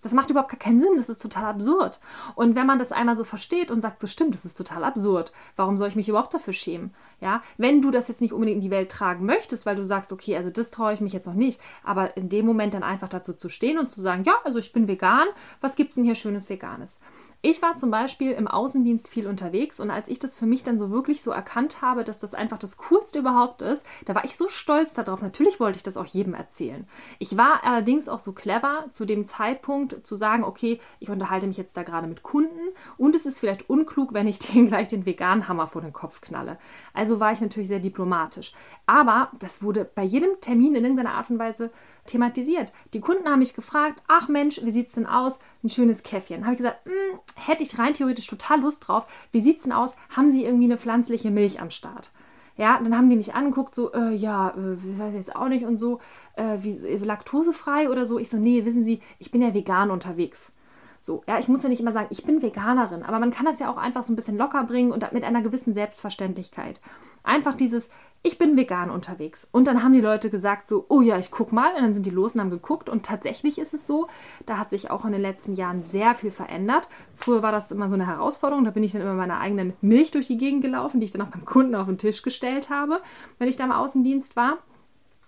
Das 0.00 0.12
macht 0.12 0.28
überhaupt 0.30 0.50
gar 0.50 0.58
keinen 0.58 0.80
Sinn, 0.80 0.92
das 0.96 1.08
ist 1.08 1.22
total 1.22 1.46
absurd. 1.46 1.98
Und 2.34 2.54
wenn 2.54 2.66
man 2.66 2.78
das 2.78 2.92
einmal 2.92 3.16
so 3.16 3.24
versteht 3.24 3.70
und 3.70 3.80
sagt, 3.80 4.00
so 4.00 4.06
stimmt, 4.06 4.34
das 4.34 4.44
ist 4.44 4.54
total 4.54 4.84
absurd, 4.84 5.32
warum 5.56 5.78
soll 5.78 5.88
ich 5.88 5.96
mich 5.96 6.10
überhaupt 6.10 6.32
dafür 6.34 6.52
schämen? 6.52 6.94
Ja, 7.20 7.40
wenn 7.56 7.80
du 7.80 7.90
das 7.90 8.08
jetzt 8.08 8.20
nicht 8.20 8.34
unbedingt 8.34 8.56
in 8.56 8.64
die 8.64 8.70
Welt 8.70 8.90
tragen 8.90 9.24
möchtest, 9.24 9.64
weil 9.64 9.76
du 9.76 9.84
sagst, 9.84 10.12
okay, 10.12 10.36
also 10.36 10.50
das 10.50 10.70
traue 10.70 10.92
ich 10.92 11.00
mich 11.00 11.14
jetzt 11.14 11.26
noch 11.26 11.34
nicht, 11.34 11.58
aber 11.82 12.18
in 12.18 12.28
dem 12.28 12.44
Moment 12.44 12.74
dann 12.74 12.82
einfach 12.82 13.08
dazu 13.08 13.32
zu 13.32 13.48
stehen 13.48 13.78
und 13.78 13.88
zu 13.88 14.02
sagen, 14.02 14.24
ja, 14.24 14.34
also 14.44 14.58
ich 14.58 14.72
bin 14.72 14.88
vegan, 14.88 15.26
was 15.62 15.74
gibt 15.74 15.90
es 15.90 15.94
denn 15.94 16.04
hier 16.04 16.14
schönes 16.14 16.50
Veganes? 16.50 17.00
Ich 17.46 17.60
war 17.60 17.76
zum 17.76 17.90
Beispiel 17.90 18.30
im 18.30 18.48
Außendienst 18.48 19.06
viel 19.06 19.26
unterwegs 19.26 19.78
und 19.78 19.90
als 19.90 20.08
ich 20.08 20.18
das 20.18 20.34
für 20.34 20.46
mich 20.46 20.62
dann 20.62 20.78
so 20.78 20.90
wirklich 20.90 21.20
so 21.20 21.30
erkannt 21.30 21.82
habe, 21.82 22.02
dass 22.02 22.18
das 22.18 22.32
einfach 22.32 22.56
das 22.56 22.78
Coolste 22.78 23.18
überhaupt 23.18 23.60
ist, 23.60 23.84
da 24.06 24.14
war 24.14 24.24
ich 24.24 24.34
so 24.34 24.48
stolz 24.48 24.94
darauf. 24.94 25.20
Natürlich 25.20 25.60
wollte 25.60 25.76
ich 25.76 25.82
das 25.82 25.98
auch 25.98 26.06
jedem 26.06 26.32
erzählen. 26.32 26.86
Ich 27.18 27.36
war 27.36 27.62
allerdings 27.62 28.08
auch 28.08 28.18
so 28.18 28.32
clever, 28.32 28.86
zu 28.88 29.04
dem 29.04 29.26
Zeitpunkt 29.26 30.06
zu 30.06 30.16
sagen, 30.16 30.42
okay, 30.42 30.78
ich 31.00 31.10
unterhalte 31.10 31.46
mich 31.46 31.58
jetzt 31.58 31.76
da 31.76 31.82
gerade 31.82 32.08
mit 32.08 32.22
Kunden 32.22 32.70
und 32.96 33.14
es 33.14 33.26
ist 33.26 33.40
vielleicht 33.40 33.68
unklug, 33.68 34.14
wenn 34.14 34.26
ich 34.26 34.38
denen 34.38 34.68
gleich 34.68 34.88
den 34.88 35.04
veganen 35.04 35.46
Hammer 35.46 35.66
vor 35.66 35.82
den 35.82 35.92
Kopf 35.92 36.22
knalle. 36.22 36.56
Also 36.94 37.20
war 37.20 37.32
ich 37.32 37.42
natürlich 37.42 37.68
sehr 37.68 37.78
diplomatisch. 37.78 38.54
Aber 38.86 39.30
das 39.38 39.62
wurde 39.62 39.84
bei 39.84 40.04
jedem 40.04 40.40
Termin 40.40 40.76
in 40.76 40.84
irgendeiner 40.84 41.12
Art 41.12 41.28
und 41.28 41.38
Weise 41.38 41.70
thematisiert. 42.06 42.72
Die 42.94 43.00
Kunden 43.00 43.28
haben 43.28 43.40
mich 43.40 43.52
gefragt, 43.52 44.02
ach 44.08 44.28
Mensch, 44.28 44.62
wie 44.62 44.72
sieht 44.72 44.88
es 44.88 44.94
denn 44.94 45.06
aus? 45.06 45.40
Ein 45.62 45.68
schönes 45.68 46.02
Käffchen. 46.02 46.44
Habe 46.44 46.52
ich 46.52 46.58
gesagt, 46.58 46.86
hm, 46.86 47.18
hätte 47.36 47.62
ich 47.62 47.78
rein 47.78 47.94
theoretisch 47.94 48.26
total 48.26 48.60
Lust 48.60 48.88
drauf. 48.88 49.06
Wie 49.32 49.40
sieht 49.40 49.58
es 49.58 49.62
denn 49.64 49.72
aus? 49.72 49.96
Haben 50.16 50.30
Sie 50.30 50.44
irgendwie 50.44 50.64
eine 50.64 50.78
pflanzliche 50.78 51.30
Milch 51.30 51.60
am 51.60 51.70
Start? 51.70 52.10
Ja, 52.56 52.80
dann 52.82 52.96
haben 52.96 53.10
die 53.10 53.16
mich 53.16 53.34
angeguckt, 53.34 53.74
so, 53.74 53.92
äh, 53.92 54.14
ja, 54.14 54.50
äh, 54.50 54.98
weiß 54.98 55.14
jetzt 55.14 55.34
auch 55.34 55.48
nicht 55.48 55.64
und 55.64 55.76
so, 55.76 55.98
äh, 56.36 56.58
wie, 56.60 56.70
äh, 56.70 56.98
laktosefrei 56.98 57.90
oder 57.90 58.06
so. 58.06 58.18
Ich 58.18 58.28
so, 58.28 58.36
nee, 58.36 58.64
wissen 58.64 58.84
Sie, 58.84 59.00
ich 59.18 59.32
bin 59.32 59.42
ja 59.42 59.54
vegan 59.54 59.90
unterwegs. 59.90 60.53
So, 61.06 61.22
ja, 61.28 61.38
ich 61.38 61.48
muss 61.48 61.62
ja 61.62 61.68
nicht 61.68 61.82
immer 61.82 61.92
sagen, 61.92 62.06
ich 62.08 62.24
bin 62.24 62.40
Veganerin, 62.40 63.02
aber 63.02 63.18
man 63.18 63.30
kann 63.30 63.44
das 63.44 63.58
ja 63.58 63.70
auch 63.70 63.76
einfach 63.76 64.02
so 64.02 64.10
ein 64.10 64.16
bisschen 64.16 64.38
locker 64.38 64.64
bringen 64.64 64.90
und 64.90 65.12
mit 65.12 65.22
einer 65.22 65.42
gewissen 65.42 65.74
Selbstverständlichkeit. 65.74 66.80
Einfach 67.24 67.54
dieses, 67.54 67.90
ich 68.22 68.38
bin 68.38 68.56
vegan 68.56 68.88
unterwegs. 68.88 69.46
Und 69.52 69.66
dann 69.66 69.82
haben 69.82 69.92
die 69.92 70.00
Leute 70.00 70.30
gesagt 70.30 70.66
so, 70.66 70.86
oh 70.88 71.02
ja, 71.02 71.18
ich 71.18 71.30
guck 71.30 71.52
mal. 71.52 71.74
Und 71.74 71.82
dann 71.82 71.92
sind 71.92 72.06
die 72.06 72.10
los 72.10 72.34
und 72.34 72.40
haben 72.40 72.48
geguckt. 72.48 72.88
Und 72.88 73.04
tatsächlich 73.04 73.58
ist 73.58 73.74
es 73.74 73.86
so, 73.86 74.08
da 74.46 74.56
hat 74.56 74.70
sich 74.70 74.90
auch 74.90 75.04
in 75.04 75.12
den 75.12 75.20
letzten 75.20 75.52
Jahren 75.56 75.82
sehr 75.82 76.14
viel 76.14 76.30
verändert. 76.30 76.88
Früher 77.14 77.42
war 77.42 77.52
das 77.52 77.70
immer 77.70 77.90
so 77.90 77.96
eine 77.96 78.06
Herausforderung. 78.06 78.64
Da 78.64 78.70
bin 78.70 78.82
ich 78.82 78.92
dann 78.92 79.02
immer 79.02 79.12
meiner 79.12 79.40
eigenen 79.40 79.74
Milch 79.82 80.10
durch 80.10 80.26
die 80.26 80.38
Gegend 80.38 80.62
gelaufen, 80.62 81.00
die 81.00 81.04
ich 81.04 81.10
dann 81.10 81.20
auch 81.20 81.30
beim 81.30 81.44
Kunden 81.44 81.74
auf 81.74 81.86
den 81.86 81.98
Tisch 81.98 82.22
gestellt 82.22 82.70
habe, 82.70 82.96
wenn 83.38 83.48
ich 83.48 83.56
da 83.56 83.64
im 83.64 83.72
Außendienst 83.72 84.36
war. 84.36 84.56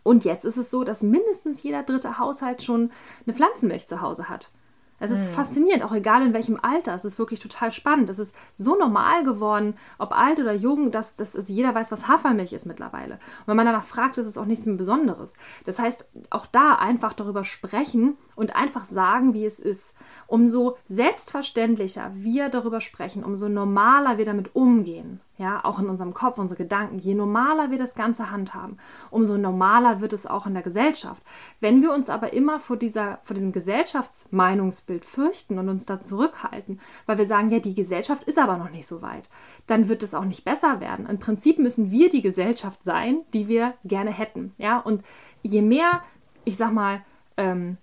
Und 0.02 0.24
jetzt 0.24 0.46
ist 0.46 0.56
es 0.56 0.70
so, 0.70 0.84
dass 0.84 1.02
mindestens 1.02 1.62
jeder 1.62 1.82
dritte 1.82 2.18
Haushalt 2.18 2.62
schon 2.62 2.92
eine 3.26 3.34
Pflanzenmilch 3.34 3.86
zu 3.86 4.00
Hause 4.00 4.30
hat. 4.30 4.52
Es 4.98 5.10
ist 5.10 5.28
mhm. 5.28 5.32
faszinierend, 5.34 5.84
auch 5.84 5.92
egal 5.92 6.24
in 6.24 6.32
welchem 6.32 6.58
Alter. 6.60 6.94
Es 6.94 7.04
ist 7.04 7.18
wirklich 7.18 7.40
total 7.40 7.70
spannend. 7.70 8.08
Es 8.08 8.18
ist 8.18 8.34
so 8.54 8.76
normal 8.76 9.24
geworden, 9.24 9.74
ob 9.98 10.16
alt 10.16 10.40
oder 10.40 10.54
jung, 10.54 10.90
dass, 10.90 11.16
dass 11.16 11.36
also 11.36 11.52
jeder 11.52 11.74
weiß, 11.74 11.92
was 11.92 12.08
Hafermilch 12.08 12.52
ist 12.52 12.66
mittlerweile. 12.66 13.14
Und 13.14 13.46
wenn 13.46 13.56
man 13.56 13.66
danach 13.66 13.84
fragt, 13.84 14.18
ist 14.18 14.26
es 14.26 14.38
auch 14.38 14.46
nichts 14.46 14.64
mehr 14.66 14.76
Besonderes. 14.76 15.34
Das 15.64 15.78
heißt, 15.78 16.06
auch 16.30 16.46
da 16.46 16.76
einfach 16.76 17.12
darüber 17.12 17.44
sprechen 17.44 18.16
und 18.36 18.56
einfach 18.56 18.84
sagen, 18.84 19.34
wie 19.34 19.44
es 19.44 19.58
ist. 19.58 19.94
Umso 20.26 20.78
selbstverständlicher 20.86 22.10
wir 22.14 22.48
darüber 22.48 22.80
sprechen, 22.80 23.24
umso 23.24 23.48
normaler 23.48 24.18
wir 24.18 24.24
damit 24.24 24.54
umgehen 24.54 25.20
ja, 25.38 25.64
auch 25.64 25.78
in 25.78 25.88
unserem 25.88 26.14
Kopf, 26.14 26.38
unsere 26.38 26.58
Gedanken. 26.58 26.98
Je 26.98 27.14
normaler 27.14 27.70
wir 27.70 27.78
das 27.78 27.94
Ganze 27.94 28.30
handhaben, 28.30 28.78
umso 29.10 29.36
normaler 29.36 30.00
wird 30.00 30.12
es 30.12 30.26
auch 30.26 30.46
in 30.46 30.54
der 30.54 30.62
Gesellschaft. 30.62 31.22
Wenn 31.60 31.82
wir 31.82 31.92
uns 31.92 32.08
aber 32.08 32.32
immer 32.32 32.58
vor, 32.58 32.76
dieser, 32.76 33.18
vor 33.22 33.34
diesem 33.34 33.52
Gesellschaftsmeinungsbild 33.52 35.04
fürchten 35.04 35.58
und 35.58 35.68
uns 35.68 35.86
da 35.86 36.00
zurückhalten, 36.00 36.80
weil 37.06 37.18
wir 37.18 37.26
sagen, 37.26 37.50
ja, 37.50 37.58
die 37.58 37.74
Gesellschaft 37.74 38.24
ist 38.24 38.38
aber 38.38 38.56
noch 38.56 38.70
nicht 38.70 38.86
so 38.86 39.02
weit, 39.02 39.28
dann 39.66 39.88
wird 39.88 40.02
es 40.02 40.14
auch 40.14 40.24
nicht 40.24 40.44
besser 40.44 40.80
werden. 40.80 41.06
Im 41.06 41.18
Prinzip 41.18 41.58
müssen 41.58 41.90
wir 41.90 42.08
die 42.08 42.22
Gesellschaft 42.22 42.82
sein, 42.82 43.20
die 43.34 43.48
wir 43.48 43.74
gerne 43.84 44.10
hätten. 44.10 44.52
Ja, 44.58 44.78
und 44.78 45.02
je 45.42 45.62
mehr, 45.62 46.02
ich 46.44 46.56
sag 46.56 46.72
mal, 46.72 47.02
ähm, 47.36 47.76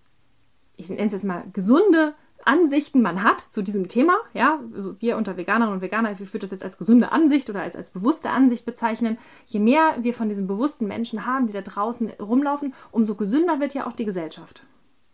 ich 0.75 0.89
nenne 0.89 1.05
es 1.05 1.11
jetzt 1.11 1.25
mal 1.25 1.45
gesunde 1.53 2.15
Ansichten 2.45 3.01
man 3.01 3.23
hat 3.23 3.41
zu 3.41 3.61
diesem 3.61 3.87
Thema. 3.87 4.17
Ja, 4.33 4.59
also 4.73 4.99
wir 4.99 5.17
unter 5.17 5.37
Veganerinnen 5.37 5.75
und 5.75 5.81
Veganer, 5.81 6.11
ich 6.11 6.19
würde 6.19 6.39
das 6.39 6.51
jetzt 6.51 6.63
als 6.63 6.77
gesunde 6.77 7.11
Ansicht 7.11 7.49
oder 7.49 7.61
als, 7.61 7.75
als 7.75 7.89
bewusste 7.89 8.29
Ansicht 8.29 8.65
bezeichnen. 8.65 9.17
Je 9.45 9.59
mehr 9.59 9.95
wir 10.01 10.13
von 10.13 10.29
diesen 10.29 10.47
bewussten 10.47 10.87
Menschen 10.87 11.25
haben, 11.25 11.47
die 11.47 11.53
da 11.53 11.61
draußen 11.61 12.11
rumlaufen, 12.19 12.73
umso 12.91 13.15
gesünder 13.15 13.59
wird 13.59 13.73
ja 13.73 13.87
auch 13.87 13.93
die 13.93 14.05
Gesellschaft. 14.05 14.63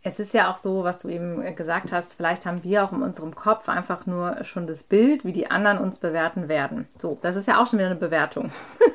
Es 0.02 0.18
ist 0.18 0.32
ja 0.32 0.50
auch 0.50 0.56
so, 0.56 0.82
was 0.82 0.98
du 0.98 1.08
eben 1.08 1.54
gesagt 1.56 1.92
hast, 1.92 2.14
vielleicht 2.14 2.46
haben 2.46 2.64
wir 2.64 2.84
auch 2.84 2.92
in 2.92 3.02
unserem 3.02 3.34
Kopf 3.34 3.68
einfach 3.68 4.06
nur 4.06 4.44
schon 4.44 4.66
das 4.66 4.82
Bild, 4.82 5.26
wie 5.26 5.32
die 5.32 5.50
anderen 5.50 5.76
uns 5.78 5.98
bewerten 5.98 6.48
werden. 6.48 6.88
So, 6.98 7.18
das 7.20 7.36
ist 7.36 7.46
ja 7.46 7.60
auch 7.60 7.66
schon 7.66 7.78
wieder 7.78 7.90
eine 7.90 7.98
Bewertung. 7.98 8.50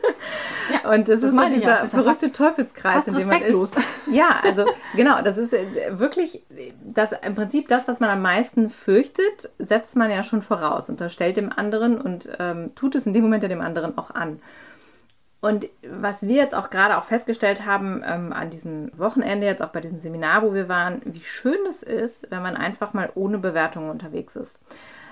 Ja, 0.72 0.90
und 0.92 1.08
das, 1.10 1.20
das 1.20 1.32
ist 1.32 1.38
so 1.40 1.50
dieser 1.50 1.82
ja. 1.82 1.86
verrückte 1.86 2.32
Teufelskreis, 2.32 3.08
in 3.08 3.16
dem 3.16 3.28
man 3.28 3.42
ist. 3.42 3.76
Ja, 4.12 4.40
also 4.44 4.66
genau, 4.96 5.22
das 5.22 5.38
ist 5.38 5.54
äh, 5.54 5.66
wirklich 6.00 6.44
das 6.84 7.12
im 7.12 7.36
Prinzip 7.36 7.68
das, 7.68 7.88
was 7.88 8.00
man 8.00 8.10
am 8.10 8.22
meisten 8.22 8.70
fürchtet, 8.70 9.50
setzt 9.60 9.96
man 9.96 10.10
ja 10.10 10.24
schon 10.24 10.42
voraus, 10.42 10.90
unterstellt 10.90 11.38
dem 11.38 11.52
anderen 11.56 12.00
und 12.00 12.30
ähm, 12.40 12.74
tut 12.76 12.96
es 12.96 13.06
in 13.06 13.14
dem 13.14 13.24
Moment 13.24 13.44
ja 13.44 13.50
dem 13.50 13.62
anderen 13.62 13.98
auch 13.98 14.12
an. 14.12 14.40
Und 15.46 15.70
was 15.88 16.28
wir 16.28 16.38
jetzt 16.38 16.56
auch 16.56 16.72
gerade 16.72 16.98
auch 16.98 17.04
festgestellt 17.04 17.68
haben 17.68 18.02
ähm, 18.04 18.34
an 18.34 18.50
diesem 18.50 18.90
Wochenende, 18.98 19.46
jetzt 19.46 19.62
auch 19.62 19.70
bei 19.70 19.80
diesem 19.80 20.00
Seminar, 20.00 20.42
wo 20.42 20.56
wir 20.56 20.70
waren, 20.70 21.04
wie 21.06 21.20
schön 21.20 21.60
es 21.70 21.84
ist, 21.84 22.32
wenn 22.32 22.42
man 22.42 22.58
einfach 22.58 22.94
mal 22.94 23.12
ohne 23.14 23.38
Bewertungen 23.38 23.92
unterwegs 23.92 24.36
ist. 24.36 24.60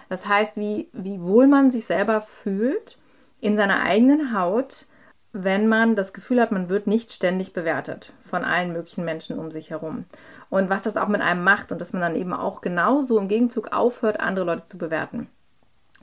Das 0.10 0.26
heißt, 0.26 0.56
wie, 0.56 0.90
wie 0.92 1.22
wohl 1.22 1.46
man 1.46 1.70
sich 1.70 1.86
selber 1.86 2.20
fühlt 2.20 2.98
in 3.42 3.56
seiner 3.56 3.84
eigenen 3.84 4.36
Haut, 4.36 4.88
wenn 5.34 5.68
man 5.68 5.96
das 5.96 6.14
Gefühl 6.14 6.42
hat, 6.42 6.52
man 6.52 6.68
wird 6.68 6.88
nicht 6.88 7.12
ständig 7.12 7.54
bewertet 7.54 8.12
von 8.20 8.44
allen 8.44 8.74
möglichen 8.74 9.06
Menschen 9.06 9.38
um 9.38 9.52
sich 9.52 9.70
herum. 9.70 10.06
Und 10.50 10.68
was 10.68 10.82
das 10.82 10.98
auch 10.98 11.10
mit 11.10 11.22
einem 11.22 11.44
macht 11.44 11.72
und 11.72 11.80
dass 11.80 11.94
man 11.94 12.02
dann 12.02 12.16
eben 12.16 12.34
auch 12.34 12.62
genauso 12.62 13.20
im 13.20 13.28
Gegenzug 13.28 13.72
aufhört, 13.72 14.20
andere 14.20 14.48
Leute 14.48 14.66
zu 14.66 14.80
bewerten. 14.80 15.30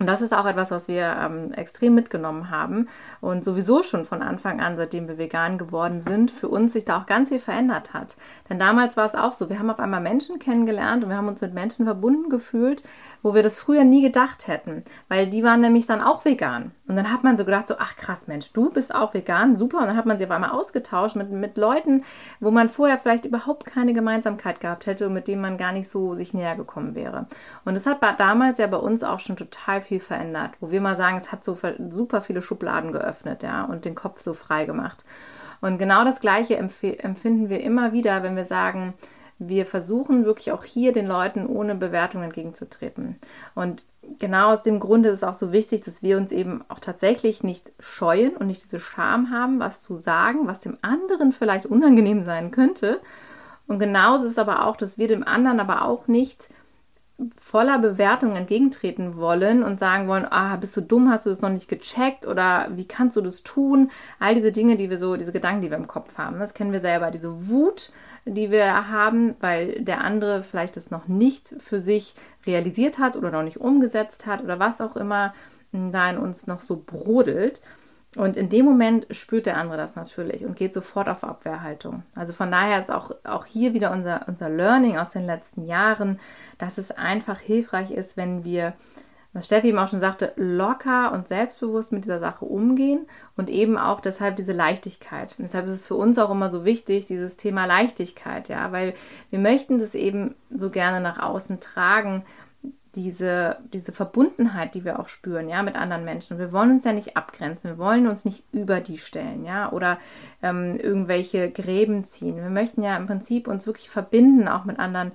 Und 0.01 0.07
das 0.07 0.23
ist 0.23 0.35
auch 0.35 0.47
etwas, 0.47 0.71
was 0.71 0.89
wir 0.89 1.15
ähm, 1.21 1.53
extrem 1.53 1.95
mitgenommen 1.95 2.51
haben 2.51 2.87
und 3.21 3.45
sowieso 3.45 3.83
schon 3.83 4.07
von 4.07 4.23
Anfang 4.23 4.59
an, 4.59 4.79
seitdem 4.79 5.07
wir 5.09 5.19
vegan 5.19 5.59
geworden 5.59 6.01
sind, 6.01 6.31
für 6.31 6.49
uns 6.49 6.73
sich 6.73 6.87
da 6.87 6.99
auch 6.99 7.07
ganz 7.07 7.29
viel 7.29 7.39
verändert 7.39 7.93
hat. 7.93 8.17
Denn 8.49 8.59
damals 8.59 8.97
war 8.97 9.05
es 9.05 9.15
auch 9.15 9.35
so, 9.35 9.51
wir 9.51 9.59
haben 9.59 9.69
auf 9.69 9.79
einmal 9.79 10.01
Menschen 10.01 10.39
kennengelernt 10.39 11.05
und 11.05 11.11
wir 11.11 11.19
haben 11.19 11.29
uns 11.29 11.43
mit 11.43 11.53
Menschen 11.53 11.85
verbunden 11.85 12.31
gefühlt, 12.31 12.83
wo 13.23 13.35
wir 13.35 13.43
das 13.43 13.59
früher 13.59 13.85
nie 13.85 14.01
gedacht 14.01 14.49
hätten, 14.49 14.83
weil 15.09 15.27
die 15.27 15.45
waren 15.45 15.61
nämlich 15.61 15.87
dann 15.87 16.01
auch 16.01 16.25
vegan. 16.25 16.73
Und 16.91 16.97
dann 16.97 17.13
hat 17.13 17.23
man 17.23 17.37
so 17.37 17.45
gedacht, 17.45 17.69
so, 17.69 17.77
ach 17.79 17.95
krass, 17.95 18.27
Mensch, 18.27 18.53
du 18.53 18.69
bist 18.69 18.93
auch 18.93 19.15
vegan, 19.15 19.55
super. 19.55 19.79
Und 19.79 19.87
dann 19.87 19.97
hat 19.97 20.07
man 20.07 20.19
sich 20.19 20.27
auf 20.27 20.35
einmal 20.35 20.51
ausgetauscht 20.51 21.15
mit, 21.15 21.31
mit 21.31 21.57
Leuten, 21.57 22.03
wo 22.41 22.51
man 22.51 22.69
vorher 22.69 22.99
vielleicht 22.99 23.25
überhaupt 23.25 23.65
keine 23.65 23.93
Gemeinsamkeit 23.93 24.59
gehabt 24.59 24.87
hätte 24.87 25.07
und 25.07 25.13
mit 25.13 25.29
denen 25.29 25.41
man 25.41 25.57
gar 25.57 25.71
nicht 25.71 25.89
so 25.89 26.17
sich 26.17 26.35
näher 26.35 26.57
gekommen 26.57 26.97
wäre. 26.97 27.27
Und 27.65 27.77
das 27.77 27.87
hat 27.87 27.99
damals 28.19 28.59
ja 28.59 28.67
bei 28.67 28.77
uns 28.77 29.05
auch 29.05 29.21
schon 29.21 29.37
total 29.37 29.83
viel 29.83 30.01
verändert, 30.01 30.51
wo 30.59 30.73
wir 30.73 30.81
mal 30.81 30.97
sagen, 30.97 31.17
es 31.17 31.31
hat 31.31 31.45
so 31.45 31.57
super 31.91 32.23
viele 32.23 32.43
Schubladen 32.43 32.91
geöffnet, 32.91 33.45
ja, 33.45 33.63
und 33.67 33.85
den 33.85 33.95
Kopf 33.95 34.21
so 34.21 34.35
frei 34.35 34.65
gemacht. 34.65 35.05
Und 35.61 35.79
genau 35.79 36.03
das 36.03 36.19
Gleiche 36.19 36.57
empfinden 36.57 37.51
wir 37.51 37.61
immer 37.61 37.93
wieder, 37.93 38.25
wenn 38.25 38.35
wir 38.35 38.47
sagen, 38.47 38.95
wir 39.39 39.65
versuchen 39.65 40.25
wirklich 40.25 40.51
auch 40.51 40.65
hier 40.65 40.93
den 40.93 41.07
Leuten 41.07 41.47
ohne 41.47 41.77
Bewertung 41.77 42.25
entgegenzutreten. 42.25 43.15
Und 43.55 43.85
genau 44.19 44.53
aus 44.53 44.63
dem 44.63 44.81
Grunde 44.81 45.11
ist 45.11 45.19
es 45.19 45.25
auch 45.25 45.35
so 45.35 45.53
wichtig, 45.53 45.83
dass 45.83 46.03
wir 46.03 46.17
uns 46.17 46.33
eben 46.33 46.65
auch 46.69 46.79
tatsächlich 46.79 47.43
nicht 47.43 47.73
scheuen 47.79 48.37
und 48.37 48.47
nicht 48.47 48.65
diese 48.65 48.81
Scham 48.81 49.31
haben, 49.31 49.61
was 49.61 49.81
zu 49.81 49.95
sagen, 49.95 50.47
was 50.47 50.61
dem 50.61 50.79
anderen 50.83 51.33
vielleicht 51.33 51.67
unangenehm 51.67 52.23
sein 52.23 52.51
könnte. 52.51 53.01
Und 53.67 53.79
genauso 53.79 54.25
ist 54.25 54.33
es 54.33 54.39
aber 54.39 54.67
auch, 54.67 54.77
dass 54.77 54.99
wir 54.99 55.09
dem 55.09 55.27
anderen 55.27 55.61
aber 55.61 55.85
auch 55.85 56.09
nicht 56.09 56.49
voller 57.39 57.79
Bewertung 57.79 58.35
entgegentreten 58.35 59.17
wollen 59.17 59.63
und 59.63 59.79
sagen 59.79 60.09
wollen, 60.09 60.27
ah, 60.29 60.57
bist 60.57 60.77
du 60.77 60.81
dumm, 60.81 61.11
hast 61.11 61.27
du 61.27 61.31
das 61.31 61.43
noch 61.43 61.51
nicht 61.51 61.69
gecheckt 61.69 62.27
oder 62.27 62.69
wie 62.71 62.89
kannst 62.89 63.17
du 63.17 63.21
das 63.21 63.43
tun? 63.43 63.91
All 64.19 64.35
diese 64.35 64.53
Dinge, 64.53 64.77
die 64.77 64.89
wir 64.89 64.99
so, 64.99 65.17
diese 65.17 65.33
Gedanken, 65.33 65.61
die 65.61 65.71
wir 65.71 65.77
im 65.77 65.87
Kopf 65.87 66.17
haben, 66.17 66.39
das 66.39 66.55
kennen 66.55 66.73
wir 66.73 66.81
selber, 66.81 67.11
diese 67.11 67.49
Wut, 67.49 67.93
die 68.25 68.51
wir 68.51 68.91
haben, 68.91 69.35
weil 69.41 69.83
der 69.83 70.03
andere 70.03 70.43
vielleicht 70.43 70.77
das 70.77 70.91
noch 70.91 71.09
nicht 71.09 71.55
für 71.59 71.81
sich 71.81 72.15
realisiert 72.47 72.99
hat 72.99 73.17
oder 73.17 73.31
noch 73.31 73.43
nicht 73.43 73.59
umgesetzt 73.59 74.27
hat 74.27 74.43
oder 74.43 74.59
was 74.59 74.81
auch 74.81 74.97
immer 74.97 75.35
da 75.73 76.11
in 76.11 76.19
uns 76.19 76.47
noch 76.47 76.61
so 76.61 76.83
brodelt. 76.85 77.63
Und 78.17 78.37
in 78.37 78.49
dem 78.49 78.65
Moment 78.65 79.07
spürt 79.11 79.47
der 79.47 79.57
andere 79.57 79.79
das 79.79 79.95
natürlich 79.95 80.45
und 80.45 80.57
geht 80.57 80.75
sofort 80.75 81.09
auf 81.09 81.23
Abwehrhaltung. 81.23 82.03
Also 82.17 82.33
von 82.33 82.51
daher 82.51 82.81
ist 82.81 82.91
auch, 82.91 83.13
auch 83.23 83.47
hier 83.47 83.73
wieder 83.73 83.93
unser, 83.93 84.27
unser 84.27 84.51
Learning 84.51 84.99
aus 84.99 85.11
den 85.11 85.27
letzten 85.27 85.65
Jahren, 85.65 86.19
dass 86.59 86.77
es 86.77 86.91
einfach 86.91 87.39
hilfreich 87.39 87.93
ist, 87.93 88.17
wenn 88.17 88.45
wir 88.45 88.75
was 89.33 89.47
Steffi 89.47 89.69
eben 89.69 89.79
auch 89.79 89.89
schon 89.89 90.01
sagte, 90.01 90.33
locker 90.37 91.13
und 91.13 91.29
selbstbewusst 91.29 91.93
mit 91.93 92.05
dieser 92.05 92.19
Sache 92.19 92.45
umgehen 92.45 93.07
und 93.37 93.49
eben 93.49 93.79
auch 93.79 94.01
deshalb 94.01 94.37
diese 94.37 94.53
Leichtigkeit. 94.53 95.37
Und 95.39 95.45
deshalb 95.45 95.67
ist 95.67 95.73
es 95.75 95.87
für 95.87 95.95
uns 95.95 96.19
auch 96.19 96.31
immer 96.31 96.51
so 96.51 96.65
wichtig, 96.65 97.07
dieses 97.07 97.37
Thema 97.37 97.65
Leichtigkeit, 97.65 98.49
ja, 98.49 98.73
weil 98.73 98.95
wir 99.31 99.39
möchten 99.39 99.79
das 99.79 99.95
eben 99.95 100.35
so 100.55 100.71
gerne 100.71 101.01
nach 101.01 101.21
außen 101.21 101.61
tragen, 101.61 102.25
diese, 102.97 103.59
diese 103.73 103.93
Verbundenheit, 103.93 104.75
die 104.75 104.85
wir 104.85 104.99
auch 104.99 105.07
spüren, 105.07 105.49
ja, 105.49 105.63
mit 105.63 105.77
anderen 105.77 106.05
Menschen. 106.05 106.35
Und 106.35 106.41
wir 106.41 106.53
wollen 106.53 106.73
uns 106.73 106.85
ja 106.85 106.93
nicht 106.93 107.17
abgrenzen, 107.17 107.71
wir 107.71 107.79
wollen 107.79 108.09
uns 108.09 108.25
nicht 108.25 108.43
über 108.51 108.81
die 108.81 108.99
stellen, 108.99 109.45
ja, 109.45 109.71
oder 109.71 109.99
ähm, 110.43 110.77
irgendwelche 110.77 111.53
Gräben 111.53 112.05
ziehen. 112.05 112.37
Wir 112.37 112.51
möchten 112.51 112.83
ja 112.83 112.97
im 112.97 113.07
Prinzip 113.07 113.47
uns 113.47 113.67
wirklich 113.67 113.91
verbinden, 113.91 114.49
auch 114.49 114.65
mit 114.65 114.81
anderen, 114.81 115.13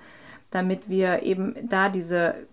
damit 0.50 0.88
wir 0.88 1.22
eben 1.22 1.54
da 1.68 1.90
diese 1.90 2.46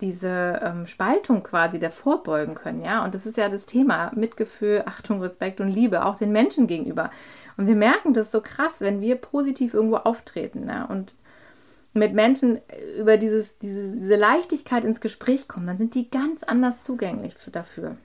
diese 0.00 0.60
ähm, 0.62 0.86
Spaltung 0.86 1.42
quasi 1.42 1.78
davor 1.78 2.22
beugen 2.22 2.54
können, 2.54 2.82
ja. 2.82 3.04
Und 3.04 3.14
das 3.14 3.26
ist 3.26 3.36
ja 3.36 3.48
das 3.48 3.66
Thema 3.66 4.12
Mitgefühl, 4.14 4.82
Achtung, 4.86 5.20
Respekt 5.20 5.60
und 5.60 5.68
Liebe, 5.68 6.04
auch 6.04 6.18
den 6.18 6.32
Menschen 6.32 6.66
gegenüber. 6.66 7.10
Und 7.56 7.66
wir 7.66 7.76
merken 7.76 8.12
das 8.12 8.30
so 8.30 8.40
krass, 8.40 8.80
wenn 8.80 9.00
wir 9.00 9.16
positiv 9.16 9.74
irgendwo 9.74 9.96
auftreten, 9.96 10.68
ja. 10.68 10.84
Und 10.84 11.14
mit 11.94 12.14
Menschen 12.14 12.60
über 12.98 13.16
dieses, 13.16 13.58
diese, 13.58 13.92
diese 13.92 14.16
Leichtigkeit 14.16 14.84
ins 14.84 15.00
Gespräch 15.00 15.48
kommen, 15.48 15.66
dann 15.66 15.78
sind 15.78 15.94
die 15.94 16.10
ganz 16.10 16.42
anders 16.42 16.80
zugänglich 16.80 17.34
dafür. 17.50 17.96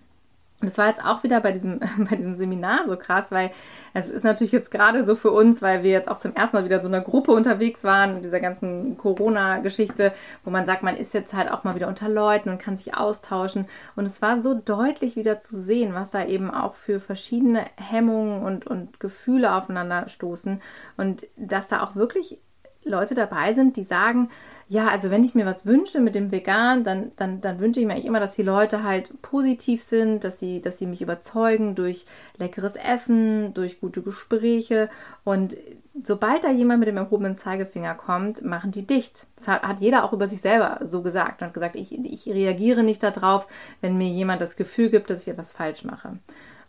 Das 0.59 0.77
war 0.77 0.87
jetzt 0.87 1.03
auch 1.03 1.23
wieder 1.23 1.41
bei 1.41 1.51
diesem, 1.51 1.79
bei 2.09 2.15
diesem 2.15 2.37
Seminar 2.37 2.87
so 2.87 2.95
krass, 2.95 3.31
weil 3.31 3.51
es 3.93 4.09
ist 4.09 4.23
natürlich 4.23 4.51
jetzt 4.51 4.71
gerade 4.71 5.05
so 5.05 5.15
für 5.15 5.31
uns, 5.31 5.61
weil 5.61 5.83
wir 5.83 5.91
jetzt 5.91 6.09
auch 6.09 6.19
zum 6.19 6.35
ersten 6.35 6.55
Mal 6.55 6.65
wieder 6.65 6.81
so 6.81 6.87
einer 6.87 7.01
Gruppe 7.01 7.31
unterwegs 7.31 7.83
waren, 7.83 8.17
in 8.17 8.21
dieser 8.21 8.39
ganzen 8.39 8.97
Corona-Geschichte, 8.97 10.13
wo 10.43 10.49
man 10.49 10.65
sagt, 10.65 10.83
man 10.83 10.95
ist 10.95 11.13
jetzt 11.13 11.33
halt 11.33 11.51
auch 11.51 11.63
mal 11.63 11.75
wieder 11.75 11.87
unter 11.87 12.09
Leuten 12.09 12.49
und 12.49 12.59
kann 12.59 12.77
sich 12.77 12.95
austauschen. 12.95 13.65
Und 13.95 14.05
es 14.05 14.21
war 14.21 14.41
so 14.41 14.53
deutlich 14.53 15.15
wieder 15.15 15.39
zu 15.39 15.59
sehen, 15.59 15.93
was 15.93 16.11
da 16.11 16.25
eben 16.25 16.51
auch 16.51 16.73
für 16.73 16.99
verschiedene 16.99 17.65
Hemmungen 17.77 18.43
und, 18.43 18.65
und 18.67 18.99
Gefühle 18.99 19.53
aufeinander 19.53 20.07
stoßen 20.07 20.61
und 20.97 21.27
dass 21.35 21.67
da 21.67 21.83
auch 21.83 21.95
wirklich 21.95 22.39
Leute 22.85 23.13
dabei 23.13 23.53
sind, 23.53 23.77
die 23.77 23.83
sagen, 23.83 24.29
ja, 24.67 24.87
also 24.87 25.11
wenn 25.11 25.23
ich 25.23 25.35
mir 25.35 25.45
was 25.45 25.65
wünsche 25.65 25.99
mit 25.99 26.15
dem 26.15 26.31
Vegan, 26.31 26.83
dann, 26.83 27.11
dann, 27.15 27.41
dann 27.41 27.59
wünsche 27.59 27.79
ich 27.79 27.85
mir 27.85 27.93
eigentlich 27.93 28.05
immer, 28.05 28.19
dass 28.19 28.35
die 28.35 28.43
Leute 28.43 28.83
halt 28.83 29.21
positiv 29.21 29.81
sind, 29.81 30.23
dass 30.23 30.39
sie, 30.39 30.61
dass 30.61 30.77
sie 30.77 30.87
mich 30.87 31.01
überzeugen 31.01 31.75
durch 31.75 32.05
leckeres 32.37 32.75
Essen, 32.75 33.53
durch 33.53 33.79
gute 33.79 34.01
Gespräche. 34.01 34.89
Und 35.23 35.57
sobald 36.03 36.43
da 36.43 36.51
jemand 36.51 36.79
mit 36.79 36.87
dem 36.87 36.97
erhobenen 36.97 37.37
Zeigefinger 37.37 37.95
kommt, 37.95 38.43
machen 38.43 38.71
die 38.71 38.85
dicht. 38.85 39.27
Das 39.35 39.47
hat, 39.47 39.63
hat 39.63 39.79
jeder 39.79 40.03
auch 40.03 40.13
über 40.13 40.27
sich 40.27 40.41
selber 40.41 40.79
so 40.85 41.01
gesagt 41.01 41.41
und 41.41 41.53
gesagt, 41.53 41.75
ich, 41.75 41.93
ich 41.93 42.27
reagiere 42.27 42.83
nicht 42.83 43.03
darauf, 43.03 43.47
wenn 43.81 43.97
mir 43.97 44.09
jemand 44.09 44.41
das 44.41 44.55
Gefühl 44.55 44.89
gibt, 44.89 45.09
dass 45.09 45.23
ich 45.23 45.27
etwas 45.27 45.51
falsch 45.51 45.83
mache. 45.83 46.17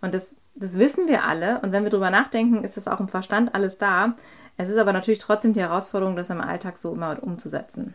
Und 0.01 0.15
das, 0.15 0.35
das 0.55 0.79
wissen 0.79 1.09
wir 1.09 1.25
alle. 1.27 1.61
Und 1.61 1.73
wenn 1.73 1.85
wir 1.85 1.91
drüber 1.91 2.11
nachdenken, 2.11 2.63
ist 2.63 2.77
das 2.77 2.89
auch 2.89 3.01
im 3.01 3.09
Verstand 3.09 3.55
alles 3.55 3.79
da. 3.79 4.15
Es 4.57 4.69
ist 4.69 4.79
aber 4.79 4.93
natürlich 4.93 5.19
trotzdem 5.19 5.53
die 5.53 5.61
Herausforderung, 5.61 6.17
das 6.17 6.31
im 6.31 6.41
Alltag 6.41 6.77
so 6.77 6.93
immer 6.93 7.23
umzusetzen. 7.23 7.95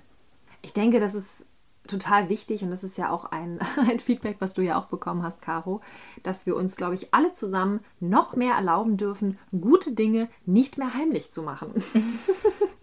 Ich 0.62 0.74
denke, 0.74 1.00
das 1.00 1.14
ist 1.14 1.46
total 1.88 2.30
wichtig 2.30 2.64
und 2.64 2.70
das 2.70 2.84
ist 2.84 2.98
ja 2.98 3.10
auch 3.10 3.26
ein, 3.26 3.60
ein, 3.90 4.00
Feedback, 4.00 4.38
was 4.40 4.54
du 4.54 4.62
ja 4.62 4.78
auch 4.78 4.86
bekommen 4.86 5.24
hast, 5.24 5.42
Caro, 5.42 5.82
dass 6.24 6.46
wir 6.46 6.56
uns, 6.56 6.76
glaube 6.76 6.96
ich, 6.96 7.14
alle 7.14 7.34
zusammen 7.34 7.80
noch 8.00 8.36
mehr 8.36 8.54
erlauben 8.54 8.98
dürfen, 8.98 9.38
gute 9.60 9.94
Dinge 9.94 10.30
nicht 10.46 10.78
mehr 10.78 10.94
heimlich 10.94 11.32
zu 11.32 11.42
machen. 11.42 11.74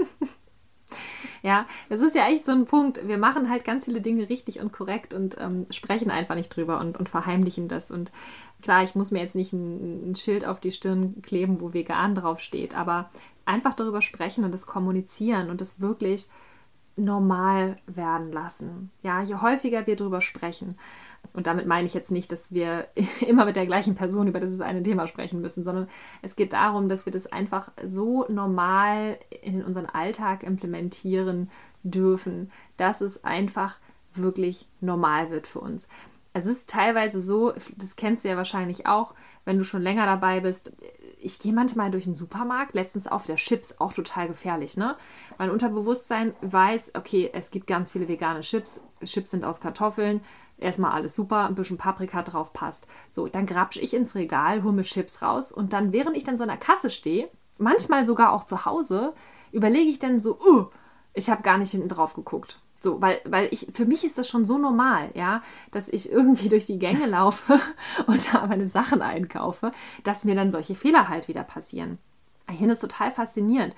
ja, 1.46 1.64
das 1.88 2.00
ist 2.00 2.16
ja 2.16 2.26
echt 2.26 2.44
so 2.44 2.50
ein 2.50 2.64
Punkt. 2.64 3.06
Wir 3.06 3.18
machen 3.18 3.48
halt 3.48 3.64
ganz 3.64 3.84
viele 3.84 4.00
Dinge 4.00 4.28
richtig 4.28 4.58
und 4.58 4.72
korrekt 4.72 5.14
und 5.14 5.36
ähm, 5.38 5.64
sprechen 5.70 6.10
einfach 6.10 6.34
nicht 6.34 6.48
drüber 6.48 6.80
und, 6.80 6.98
und, 6.98 7.08
verheimlichen 7.08 7.68
das. 7.68 7.92
Und 7.92 8.10
klar, 8.62 8.82
ich 8.82 8.96
muss 8.96 9.12
mir 9.12 9.20
jetzt 9.20 9.36
nicht 9.36 9.52
ein, 9.52 10.10
ein 10.10 10.14
Schild 10.16 10.44
auf 10.44 10.58
die 10.58 10.72
Stirn 10.72 11.22
kleben, 11.22 11.60
wo 11.60 11.72
vegan 11.72 12.16
drauf 12.16 12.40
steht, 12.40 12.76
aber 12.76 13.10
einfach 13.44 13.74
darüber 13.74 14.02
sprechen 14.02 14.42
und 14.42 14.52
es 14.56 14.66
kommunizieren 14.66 15.48
und 15.48 15.60
es 15.60 15.80
wirklich 15.80 16.26
normal 16.96 17.76
werden 17.86 18.32
lassen. 18.32 18.90
Ja, 19.02 19.22
je 19.22 19.36
häufiger 19.36 19.86
wir 19.86 19.96
darüber 19.96 20.20
sprechen, 20.20 20.76
und 21.32 21.46
damit 21.46 21.66
meine 21.66 21.86
ich 21.86 21.94
jetzt 21.94 22.10
nicht, 22.10 22.32
dass 22.32 22.52
wir 22.52 22.88
immer 23.26 23.44
mit 23.44 23.56
der 23.56 23.66
gleichen 23.66 23.94
Person 23.94 24.26
über 24.26 24.40
dieses 24.40 24.60
eine 24.60 24.82
Thema 24.82 25.06
sprechen 25.06 25.40
müssen, 25.40 25.64
sondern 25.64 25.86
es 26.22 26.36
geht 26.36 26.52
darum, 26.52 26.88
dass 26.88 27.06
wir 27.06 27.12
das 27.12 27.30
einfach 27.30 27.70
so 27.84 28.26
normal 28.28 29.18
in 29.42 29.62
unseren 29.62 29.86
Alltag 29.86 30.42
implementieren 30.42 31.50
dürfen, 31.82 32.50
dass 32.76 33.00
es 33.00 33.24
einfach 33.24 33.78
wirklich 34.12 34.66
normal 34.80 35.30
wird 35.30 35.46
für 35.46 35.60
uns. 35.60 35.88
Es 36.32 36.46
ist 36.46 36.68
teilweise 36.68 37.20
so, 37.20 37.54
das 37.76 37.96
kennst 37.96 38.24
du 38.24 38.28
ja 38.28 38.36
wahrscheinlich 38.36 38.86
auch, 38.86 39.14
wenn 39.44 39.58
du 39.58 39.64
schon 39.64 39.82
länger 39.82 40.04
dabei 40.04 40.40
bist, 40.40 40.72
ich 41.18 41.38
gehe 41.38 41.52
manchmal 41.52 41.90
durch 41.90 42.04
den 42.04 42.14
Supermarkt, 42.14 42.74
letztens 42.74 43.06
auf 43.06 43.26
der 43.26 43.36
Chips, 43.36 43.76
auch 43.78 43.92
total 43.92 44.28
gefährlich, 44.28 44.76
ne? 44.76 44.96
Mein 45.38 45.50
Unterbewusstsein 45.50 46.34
weiß, 46.40 46.92
okay, 46.94 47.30
es 47.32 47.50
gibt 47.50 47.66
ganz 47.66 47.90
viele 47.92 48.08
vegane 48.08 48.40
Chips. 48.40 48.80
Chips 49.04 49.30
sind 49.30 49.44
aus 49.44 49.60
Kartoffeln. 49.60 50.20
Erstmal 50.58 50.92
alles 50.92 51.14
super, 51.14 51.46
ein 51.46 51.54
bisschen 51.54 51.78
Paprika 51.78 52.22
drauf 52.22 52.52
passt. 52.52 52.86
So, 53.10 53.26
dann 53.26 53.46
grapsch 53.46 53.76
ich 53.78 53.94
ins 53.94 54.14
Regal, 54.14 54.62
hole 54.62 54.72
mir 54.72 54.82
Chips 54.82 55.22
raus 55.22 55.52
und 55.52 55.72
dann, 55.72 55.92
während 55.92 56.16
ich 56.16 56.24
dann 56.24 56.36
so 56.36 56.44
an 56.44 56.48
der 56.48 56.58
Kasse 56.58 56.90
stehe, 56.90 57.30
manchmal 57.58 58.04
sogar 58.04 58.32
auch 58.32 58.44
zu 58.44 58.64
Hause, 58.64 59.14
überlege 59.52 59.90
ich 59.90 59.98
dann 59.98 60.20
so, 60.20 60.38
uh, 60.40 60.66
ich 61.12 61.30
habe 61.30 61.42
gar 61.42 61.58
nicht 61.58 61.70
hinten 61.70 61.88
drauf 61.88 62.14
geguckt. 62.14 62.60
So, 62.80 63.00
weil, 63.00 63.20
weil 63.24 63.48
ich, 63.50 63.68
für 63.72 63.86
mich 63.86 64.04
ist 64.04 64.18
das 64.18 64.28
schon 64.28 64.44
so 64.44 64.58
normal, 64.58 65.10
ja, 65.14 65.40
dass 65.70 65.88
ich 65.88 66.10
irgendwie 66.12 66.48
durch 66.50 66.64
die 66.64 66.78
Gänge 66.78 67.06
laufe 67.06 67.58
und 68.06 68.32
da 68.32 68.46
meine 68.46 68.66
Sachen 68.66 69.02
einkaufe, 69.02 69.70
dass 70.04 70.24
mir 70.24 70.34
dann 70.34 70.50
solche 70.50 70.74
Fehler 70.74 71.08
halt 71.08 71.28
wieder 71.28 71.42
passieren. 71.42 71.98
Ich 72.48 72.58
finde 72.58 72.74
es 72.74 72.80
total 72.80 73.10
faszinierend. 73.10 73.74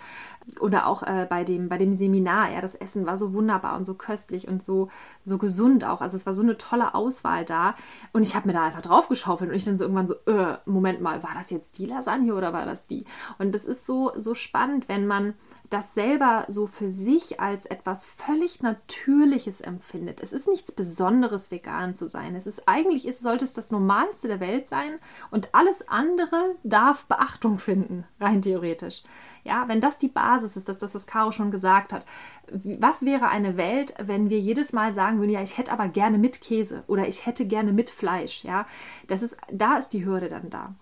Oder 0.61 0.87
auch 0.87 1.03
äh, 1.03 1.27
bei, 1.29 1.43
dem, 1.43 1.71
bei 1.71 1.79
dem 1.79 1.95
Seminar, 1.95 2.53
ja, 2.53 2.61
das 2.61 2.75
Essen 2.75 3.07
war 3.07 3.17
so 3.17 3.33
wunderbar 3.33 3.77
und 3.77 3.87
so 3.87 3.95
köstlich 3.95 4.47
und 4.47 4.63
so, 4.63 4.89
so 5.25 5.39
gesund 5.39 5.85
auch. 5.85 6.03
Also 6.03 6.17
es 6.17 6.27
war 6.27 6.35
so 6.35 6.43
eine 6.43 6.59
tolle 6.59 6.95
Auswahl 6.95 7.47
da. 7.47 7.75
Und 8.13 8.23
ich 8.23 8.35
habe 8.35 8.47
mir 8.47 8.53
da 8.53 8.65
einfach 8.65 8.83
drauf 8.83 9.09
geschaufelt 9.09 9.51
und 9.51 9.57
ich 9.57 9.65
dann 9.65 9.79
so 9.79 9.85
irgendwann 9.85 10.07
so, 10.07 10.17
äh, 10.27 10.59
Moment 10.67 11.01
mal, 11.01 11.23
war 11.23 11.33
das 11.35 11.49
jetzt 11.49 11.79
die 11.79 11.87
Lasagne 11.87 12.35
oder 12.35 12.53
war 12.53 12.67
das 12.67 12.87
die? 12.87 13.05
Und 13.39 13.55
das 13.55 13.65
ist 13.65 13.87
so, 13.87 14.13
so 14.17 14.35
spannend, 14.35 14.87
wenn 14.87 15.07
man 15.07 15.33
das 15.71 15.95
selber 15.95 16.47
so 16.49 16.67
für 16.67 16.89
sich 16.89 17.41
als 17.41 17.67
etwas 17.67 18.05
völlig 18.05 18.63
Natürliches 18.63 19.61
empfindet. 19.61 20.23
Es 20.23 20.33
ist 20.33 20.49
nichts 20.49 20.73
Besonderes, 20.73 21.51
vegan 21.51 21.95
zu 21.95 22.09
sein. 22.09 22.35
Es 22.35 22.47
ist 22.47 22.69
eigentlich, 22.69 23.07
ist, 23.07 23.23
sollte 23.23 23.45
es 23.45 23.53
das 23.53 23.71
Normalste 23.71 24.29
der 24.29 24.41
Welt 24.41 24.67
sein 24.67 24.99
und 25.31 25.55
alles 25.55 25.87
andere 25.89 26.57
darf 26.63 27.05
Beachtung 27.05 27.59
finden, 27.59 28.05
rein 28.21 28.43
theoretisch. 28.43 29.03
Ja, 29.45 29.69
wenn 29.69 29.81
das 29.81 29.99
die 29.99 30.09
Basis 30.09 30.57
ist, 30.57 30.69
das 30.69 30.77
ist 30.77 30.83
das, 30.83 30.95
was 30.95 31.07
Caro 31.07 31.33
schon 31.33 31.51
gesagt 31.51 31.93
hat. 31.93 32.05
Was 32.51 33.05
wäre 33.05 33.29
eine 33.29 33.57
Welt, 33.57 33.95
wenn 33.99 34.31
wir 34.31 34.39
jedes 34.39 34.73
Mal 34.73 34.93
sagen 34.93 35.19
würden, 35.19 35.31
ja, 35.31 35.43
ich 35.43 35.59
hätte 35.59 35.73
aber 35.73 35.89
gerne 35.89 36.19
mit 36.19 36.41
Käse 36.41 36.83
oder 36.87 37.09
ich 37.09 37.27
hätte 37.27 37.47
gerne 37.47 37.73
mit 37.73 37.91
Fleisch, 37.91 38.45
ja? 38.45 38.67
Das 39.07 39.23
ist, 39.23 39.37
da 39.53 39.77
ist 39.77 39.91
die 39.91 40.05
Hürde 40.05 40.29
dann 40.29 40.51
da. 40.51 40.75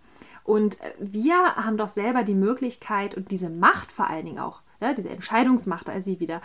Und 0.46 0.78
wir 1.00 1.56
haben 1.56 1.76
doch 1.76 1.88
selber 1.88 2.22
die 2.22 2.34
Möglichkeit 2.34 3.16
und 3.16 3.32
diese 3.32 3.50
Macht 3.50 3.90
vor 3.90 4.08
allen 4.08 4.26
Dingen 4.26 4.38
auch, 4.38 4.60
ja, 4.86 4.94
diese 4.94 5.10
Entscheidungsmacht 5.10 5.88
als 5.88 6.04
sie 6.04 6.20
wieder, 6.20 6.40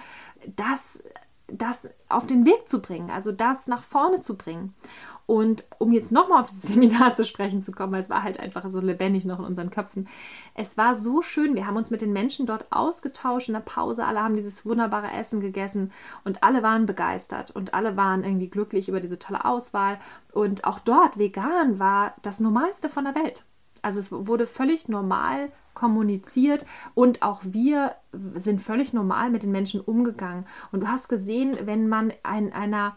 das, 0.56 1.04
das 1.48 1.90
auf 2.10 2.28
den 2.28 2.46
Weg 2.46 2.68
zu 2.68 2.82
bringen, 2.82 3.10
also 3.12 3.32
das 3.32 3.68
nach 3.68 3.84
vorne 3.84 4.22
zu 4.22 4.38
bringen. 4.38 4.74
Und 5.26 5.64
um 5.78 5.94
jetzt 5.94 6.12
nochmal 6.12 6.42
auf 6.42 6.50
das 6.50 6.62
Seminar 6.74 7.16
zu 7.16 7.24
sprechen 7.24 7.62
zu 7.62 7.72
kommen, 7.72 7.94
weil 7.94 8.02
es 8.02 8.10
war 8.10 8.24
halt 8.24 8.40
einfach 8.40 8.70
so 8.70 8.82
lebendig 8.82 9.26
noch 9.26 9.40
in 9.40 9.46
unseren 9.46 9.70
Köpfen. 9.70 10.08
Es 10.56 10.78
war 10.78 10.96
so 10.96 11.22
schön, 11.22 11.56
wir 11.56 11.68
haben 11.68 11.78
uns 11.78 11.90
mit 11.90 12.02
den 12.02 12.12
Menschen 12.12 12.46
dort 12.46 12.66
ausgetauscht 12.72 13.48
in 13.48 13.54
der 13.54 13.62
Pause, 13.62 14.06
alle 14.06 14.22
haben 14.22 14.36
dieses 14.36 14.66
wunderbare 14.66 15.12
Essen 15.12 15.40
gegessen 15.40 15.92
und 16.26 16.44
alle 16.44 16.64
waren 16.64 16.86
begeistert 16.86 17.52
und 17.52 17.74
alle 17.74 17.96
waren 17.96 18.24
irgendwie 18.24 18.50
glücklich 18.50 18.90
über 18.90 19.00
diese 19.00 19.20
tolle 19.20 19.46
Auswahl. 19.46 20.00
Und 20.34 20.66
auch 20.66 20.80
dort, 20.80 21.18
vegan 21.18 21.80
war 21.80 22.14
das 22.22 22.40
Normalste 22.40 22.90
von 22.90 23.06
der 23.06 23.16
Welt. 23.16 23.46
Also 23.82 24.00
es 24.00 24.12
wurde 24.12 24.46
völlig 24.46 24.90
normal 24.90 25.52
kommuniziert 25.74 26.66
und 26.94 27.22
auch 27.22 27.42
wir 27.44 27.96
sind 28.12 28.62
völlig 28.62 28.94
normal 28.94 29.30
mit 29.30 29.44
den 29.44 29.52
Menschen 29.52 29.82
umgegangen. 29.82 30.46
Und 30.72 30.82
du 30.82 30.88
hast 30.88 31.08
gesehen, 31.08 31.58
wenn 31.64 31.88
man 31.88 32.12
in 32.38 32.54
einer 32.54 32.96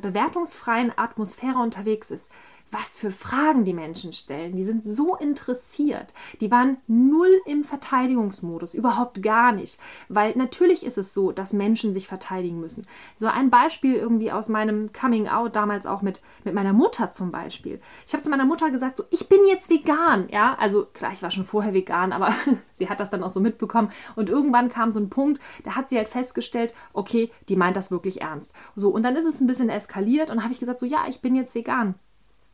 bewertungsfreien 0.00 0.92
Atmosphäre 0.96 1.58
unterwegs 1.58 2.10
ist, 2.10 2.32
was 2.72 2.96
für 2.96 3.10
Fragen 3.10 3.64
die 3.64 3.74
Menschen 3.74 4.12
stellen. 4.12 4.56
Die 4.56 4.62
sind 4.62 4.84
so 4.84 5.14
interessiert. 5.16 6.14
Die 6.40 6.50
waren 6.50 6.78
null 6.86 7.40
im 7.46 7.64
Verteidigungsmodus, 7.64 8.74
überhaupt 8.74 9.22
gar 9.22 9.52
nicht. 9.52 9.78
Weil 10.08 10.32
natürlich 10.36 10.84
ist 10.84 10.98
es 10.98 11.12
so, 11.12 11.32
dass 11.32 11.52
Menschen 11.52 11.92
sich 11.92 12.08
verteidigen 12.08 12.60
müssen. 12.60 12.86
So 13.16 13.26
ein 13.26 13.50
Beispiel 13.50 13.94
irgendwie 13.94 14.32
aus 14.32 14.48
meinem 14.48 14.92
Coming 14.92 15.28
Out, 15.28 15.54
damals 15.54 15.86
auch 15.86 16.02
mit, 16.02 16.22
mit 16.44 16.54
meiner 16.54 16.72
Mutter 16.72 17.10
zum 17.10 17.30
Beispiel. 17.30 17.80
Ich 18.06 18.14
habe 18.14 18.22
zu 18.22 18.30
meiner 18.30 18.46
Mutter 18.46 18.70
gesagt, 18.70 18.98
so, 18.98 19.04
ich 19.10 19.28
bin 19.28 19.40
jetzt 19.48 19.68
vegan. 19.68 20.28
Ja, 20.30 20.56
also 20.58 20.86
klar, 20.86 21.12
ich 21.12 21.22
war 21.22 21.30
schon 21.30 21.44
vorher 21.44 21.74
vegan, 21.74 22.12
aber 22.12 22.34
sie 22.72 22.88
hat 22.88 23.00
das 23.00 23.10
dann 23.10 23.22
auch 23.22 23.30
so 23.30 23.40
mitbekommen. 23.40 23.90
Und 24.16 24.30
irgendwann 24.30 24.70
kam 24.70 24.92
so 24.92 25.00
ein 25.00 25.10
Punkt, 25.10 25.42
da 25.64 25.76
hat 25.76 25.90
sie 25.90 25.98
halt 25.98 26.08
festgestellt, 26.08 26.72
okay, 26.94 27.30
die 27.48 27.56
meint 27.56 27.76
das 27.76 27.90
wirklich 27.90 28.22
ernst. 28.22 28.54
So, 28.76 28.90
und 28.90 29.02
dann 29.02 29.16
ist 29.16 29.26
es 29.26 29.40
ein 29.40 29.46
bisschen 29.46 29.68
eskaliert 29.68 30.30
und 30.30 30.42
habe 30.42 30.52
ich 30.52 30.60
gesagt, 30.60 30.80
so, 30.80 30.86
ja, 30.86 31.04
ich 31.08 31.20
bin 31.20 31.36
jetzt 31.36 31.54
vegan. 31.54 31.96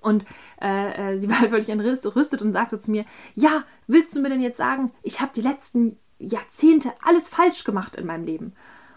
Und 0.00 0.24
äh, 0.60 1.14
äh, 1.14 1.18
sie 1.18 1.28
war 1.30 1.40
halt 1.40 1.50
völlig 1.50 1.68
entrüstet 1.68 2.42
und 2.42 2.52
sagte 2.52 2.78
zu 2.78 2.90
mir, 2.90 3.04
ja, 3.34 3.64
willst 3.86 4.14
du 4.14 4.20
mir 4.20 4.28
denn 4.28 4.42
jetzt 4.42 4.58
sagen, 4.58 4.92
ich 5.02 5.20
habe 5.20 5.32
die 5.34 5.42
letzten 5.42 5.98
Jahrzehnte 6.18 6.92
alles 7.04 7.28
falsch 7.28 7.64
gemacht 7.64 7.96
in 7.96 8.06
meinem 8.06 8.24
Leben? 8.24 8.54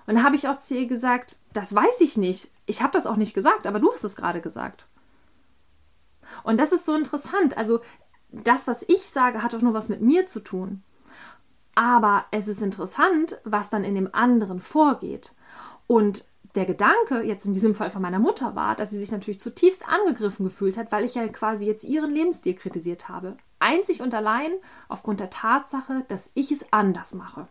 Und 0.08 0.16
da 0.16 0.24
habe 0.24 0.36
ich 0.36 0.48
auch 0.48 0.58
zu 0.58 0.76
ihr 0.76 0.88
gesagt, 0.88 1.38
das 1.54 1.74
weiß 1.74 2.02
ich 2.02 2.18
nicht. 2.18 2.52
Ich 2.66 2.82
habe 2.82 2.94
das 2.94 3.08
auch 3.08 3.16
nicht 3.16 3.34
gesagt, 3.34 3.68
aber 3.68 3.80
du 3.80 3.92
hast 3.92 4.04
es 4.04 4.16
gerade 4.16 4.42
gesagt. 4.42 4.88
Und 6.44 6.60
das 6.60 6.72
ist 6.72 6.86
so 6.86 6.96
interessant. 6.96 7.58
Also 7.58 7.82
das, 8.32 8.68
was 8.68 8.84
ich 8.84 9.10
sage, 9.10 9.44
hat 9.44 9.54
doch 9.54 9.62
nur 9.62 9.74
was 9.74 9.90
mit 9.90 10.02
mir 10.02 10.28
zu 10.28 10.40
tun. 10.40 10.84
Aber 11.76 12.26
es 12.32 12.48
ist 12.48 12.62
interessant, 12.62 13.40
was 13.44 13.70
dann 13.70 13.84
in 13.84 13.96
dem 13.96 14.14
anderen 14.14 14.60
vorgeht. 14.60 15.34
Und 15.88 16.26
der 16.56 16.66
Gedanke 16.66 17.22
jetzt 17.24 17.46
in 17.46 17.54
diesem 17.54 17.76
Fall 17.76 17.90
von 17.90 18.02
meiner 18.02 18.20
Mutter 18.20 18.56
war, 18.56 18.76
dass 18.76 18.90
sie 18.90 19.00
sich 19.00 19.12
natürlich 19.12 19.40
zutiefst 19.40 19.88
angegriffen 19.88 20.44
gefühlt 20.44 20.78
hat, 20.78 20.92
weil 20.92 21.06
ich 21.06 21.16
ja 21.16 21.28
quasi 21.28 21.66
jetzt 21.66 21.84
ihren 21.84 22.12
Lebensstil 22.12 22.56
kritisiert 22.56 23.10
habe. 23.10 23.38
Einzig 23.60 24.02
und 24.02 24.14
allein 24.14 24.52
aufgrund 24.90 25.20
der 25.20 25.30
Tatsache, 25.30 26.04
dass 26.08 26.32
ich 26.34 26.52
es 26.52 26.72
anders 26.72 27.14
mache. 27.14 27.48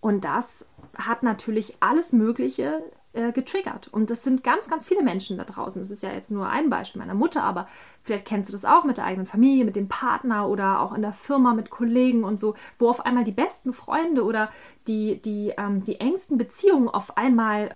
Und 0.00 0.24
das 0.24 0.66
hat 0.96 1.22
natürlich 1.22 1.76
alles 1.80 2.12
Mögliche 2.12 2.82
äh, 3.12 3.32
getriggert. 3.32 3.88
Und 3.88 4.10
das 4.10 4.22
sind 4.22 4.44
ganz, 4.44 4.68
ganz 4.68 4.86
viele 4.86 5.02
Menschen 5.02 5.38
da 5.38 5.44
draußen. 5.44 5.82
Das 5.82 5.90
ist 5.90 6.02
ja 6.02 6.12
jetzt 6.12 6.30
nur 6.30 6.48
ein 6.48 6.68
Beispiel 6.68 7.00
meiner 7.00 7.14
Mutter, 7.14 7.42
aber 7.42 7.66
vielleicht 8.00 8.26
kennst 8.26 8.48
du 8.48 8.52
das 8.52 8.64
auch 8.64 8.84
mit 8.84 8.98
der 8.98 9.06
eigenen 9.06 9.26
Familie, 9.26 9.64
mit 9.64 9.76
dem 9.76 9.88
Partner 9.88 10.48
oder 10.48 10.80
auch 10.80 10.94
in 10.94 11.02
der 11.02 11.12
Firma 11.12 11.54
mit 11.54 11.70
Kollegen 11.70 12.22
und 12.22 12.38
so, 12.38 12.54
wo 12.78 12.88
auf 12.88 13.04
einmal 13.04 13.24
die 13.24 13.32
besten 13.32 13.72
Freunde 13.72 14.24
oder 14.24 14.50
die, 14.86 15.20
die, 15.20 15.52
ähm, 15.58 15.82
die 15.82 16.00
engsten 16.00 16.38
Beziehungen 16.38 16.88
auf 16.88 17.16
einmal 17.16 17.70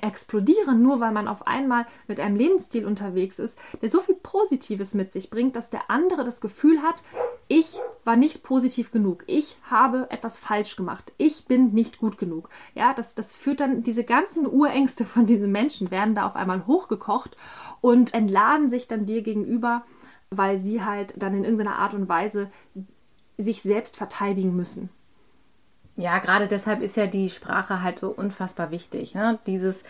explodieren, 0.00 0.82
nur 0.82 1.00
weil 1.00 1.12
man 1.12 1.28
auf 1.28 1.46
einmal 1.46 1.84
mit 2.08 2.18
einem 2.18 2.36
Lebensstil 2.36 2.86
unterwegs 2.86 3.38
ist, 3.38 3.58
der 3.82 3.90
so 3.90 4.00
viel 4.00 4.14
Positives 4.14 4.94
mit 4.94 5.12
sich 5.12 5.28
bringt, 5.28 5.54
dass 5.54 5.70
der 5.70 5.90
andere 5.90 6.24
das 6.24 6.40
Gefühl 6.40 6.80
hat, 6.82 7.02
ich 7.48 7.78
war 8.04 8.16
nicht 8.16 8.42
positiv 8.42 8.90
genug, 8.90 9.24
ich 9.26 9.56
habe 9.70 10.06
etwas 10.10 10.38
falsch 10.38 10.76
gemacht, 10.76 11.12
ich 11.18 11.44
bin 11.44 11.72
nicht 11.72 11.98
gut 11.98 12.16
genug. 12.16 12.48
Ja, 12.74 12.94
das, 12.94 13.14
das 13.14 13.34
führt 13.34 13.60
dann, 13.60 13.82
diese 13.82 14.04
ganzen 14.04 14.46
Urängste 14.46 15.04
von 15.04 15.26
diesen 15.26 15.52
Menschen 15.52 15.90
werden 15.90 16.14
da 16.14 16.26
auf 16.26 16.36
einmal 16.36 16.66
hochgekocht 16.66 17.36
und 17.82 18.14
entladen 18.14 18.70
sich 18.70 18.88
dann 18.88 19.04
dir 19.04 19.20
gegenüber, 19.20 19.84
weil 20.30 20.58
sie 20.58 20.82
halt 20.82 21.22
dann 21.22 21.34
in 21.34 21.44
irgendeiner 21.44 21.76
Art 21.76 21.92
und 21.92 22.08
Weise 22.08 22.50
sich 23.36 23.60
selbst 23.60 23.96
verteidigen 23.96 24.56
müssen. 24.56 24.88
Ja, 26.02 26.18
gerade 26.18 26.48
deshalb 26.48 26.82
ist 26.82 26.96
ja 26.96 27.06
die 27.06 27.30
Sprache 27.30 27.80
halt 27.80 28.00
so 28.00 28.08
unfassbar 28.08 28.72
wichtig. 28.72 29.14
Ne? 29.14 29.38
Dieses 29.46 29.84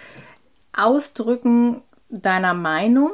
Ausdrücken 0.77 1.81
deiner 2.11 2.53
Meinung 2.53 3.13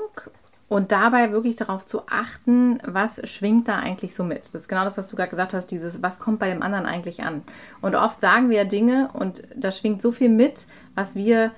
und 0.68 0.90
dabei 0.90 1.30
wirklich 1.30 1.54
darauf 1.54 1.87
zu 1.87 2.08
achten, 2.08 2.80
was 2.84 3.20
schwingt 3.28 3.68
da 3.68 3.78
eigentlich 3.78 4.16
so 4.16 4.24
mit. 4.24 4.46
Das 4.46 4.62
ist 4.62 4.68
genau 4.68 4.82
das, 4.82 4.98
was 4.98 5.06
du 5.06 5.14
gerade 5.14 5.30
gesagt 5.30 5.54
hast, 5.54 5.68
dieses, 5.68 6.02
was 6.02 6.18
kommt 6.18 6.40
bei 6.40 6.48
dem 6.50 6.61
anderen 6.61 6.87
eigentlich 6.87 7.22
an. 7.22 7.44
Und 7.82 7.94
oft 7.94 8.20
sagen 8.20 8.50
wir 8.50 8.56
ja 8.56 8.64
Dinge 8.64 9.11
und 9.12 9.42
da 9.54 9.70
schwingt 9.70 10.02
so 10.02 10.11
viel 10.11 10.28
mit, 10.28 10.66
was 10.96 11.14
wir 11.14 11.52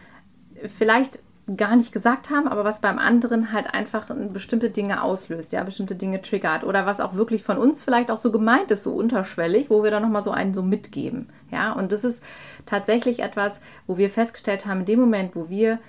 vielleicht 0.66 1.20
gar 1.56 1.74
nicht 1.74 1.92
gesagt 1.92 2.30
haben, 2.30 2.46
aber 2.46 2.64
was 2.64 2.80
beim 2.80 2.98
anderen 2.98 3.52
halt 3.52 3.74
einfach 3.74 4.06
bestimmte 4.32 4.70
Dinge 4.70 5.02
auslöst, 5.02 5.52
ja, 5.52 5.62
bestimmte 5.64 5.96
Dinge 5.96 6.22
triggert 6.22 6.64
oder 6.64 6.86
was 6.86 7.00
auch 7.00 7.14
wirklich 7.14 7.42
von 7.42 7.58
uns 7.58 7.82
vielleicht 7.82 8.10
auch 8.10 8.18
so 8.18 8.30
gemeint 8.30 8.70
ist, 8.70 8.84
so 8.84 8.92
unterschwellig, 8.92 9.68
wo 9.68 9.82
wir 9.82 9.90
dann 9.90 10.02
nochmal 10.02 10.22
so 10.22 10.30
einen 10.30 10.54
so 10.54 10.62
mitgeben, 10.62 11.28
ja, 11.50 11.72
und 11.72 11.92
das 11.92 12.04
ist 12.04 12.22
tatsächlich 12.66 13.20
etwas, 13.20 13.60
wo 13.86 13.96
wir 13.96 14.10
festgestellt 14.10 14.66
haben, 14.66 14.80
in 14.80 14.86
dem 14.86 15.00
Moment, 15.00 15.34
wo 15.34 15.48
wir 15.48 15.80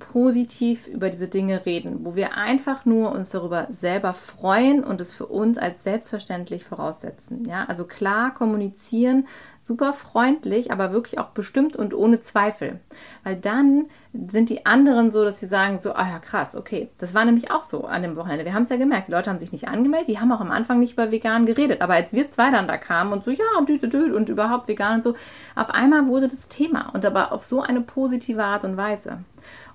positiv 0.00 0.88
über 0.88 1.10
diese 1.10 1.28
Dinge 1.28 1.64
reden, 1.66 2.04
wo 2.04 2.16
wir 2.16 2.36
einfach 2.36 2.84
nur 2.84 3.12
uns 3.12 3.30
darüber 3.30 3.68
selber 3.70 4.12
freuen 4.12 4.82
und 4.82 5.00
es 5.00 5.14
für 5.14 5.26
uns 5.26 5.58
als 5.58 5.84
selbstverständlich 5.84 6.64
voraussetzen. 6.64 7.44
Ja, 7.44 7.66
also 7.66 7.84
klar 7.84 8.34
kommunizieren, 8.34 9.28
super 9.62 9.92
freundlich, 9.92 10.72
aber 10.72 10.92
wirklich 10.92 11.20
auch 11.20 11.28
bestimmt 11.28 11.76
und 11.76 11.92
ohne 11.92 12.20
Zweifel. 12.20 12.80
Weil 13.24 13.36
dann 13.36 13.86
sind 14.28 14.48
die 14.48 14.64
anderen 14.64 15.12
so, 15.12 15.22
dass 15.22 15.38
sie 15.38 15.46
sagen 15.46 15.78
so, 15.78 15.92
ah 15.92 16.08
ja, 16.08 16.18
krass, 16.18 16.56
okay. 16.56 16.88
Das 16.96 17.14
war 17.14 17.26
nämlich 17.26 17.52
auch 17.52 17.62
so 17.62 17.84
an 17.84 18.02
dem 18.02 18.16
Wochenende. 18.16 18.46
Wir 18.46 18.54
haben 18.54 18.62
es 18.62 18.70
ja 18.70 18.76
gemerkt, 18.76 19.08
die 19.08 19.12
Leute 19.12 19.28
haben 19.28 19.38
sich 19.38 19.52
nicht 19.52 19.68
angemeldet, 19.68 20.08
die 20.08 20.18
haben 20.18 20.32
auch 20.32 20.40
am 20.40 20.50
Anfang 20.50 20.78
nicht 20.78 20.94
über 20.94 21.12
vegan 21.12 21.44
geredet. 21.44 21.82
Aber 21.82 21.92
als 21.92 22.14
wir 22.14 22.26
zwei 22.28 22.50
dann 22.50 22.66
da 22.66 22.78
kamen 22.78 23.12
und 23.12 23.22
so, 23.22 23.30
ja, 23.30 23.44
und 23.58 24.28
überhaupt 24.30 24.66
vegan 24.66 24.96
und 24.96 25.04
so, 25.04 25.14
auf 25.54 25.70
einmal 25.70 26.06
wurde 26.06 26.28
das 26.28 26.48
Thema. 26.48 26.88
Und 26.94 27.04
aber 27.04 27.32
auf 27.32 27.44
so 27.44 27.60
eine 27.60 27.82
positive 27.82 28.42
Art 28.42 28.64
und 28.64 28.78
Weise. 28.78 29.18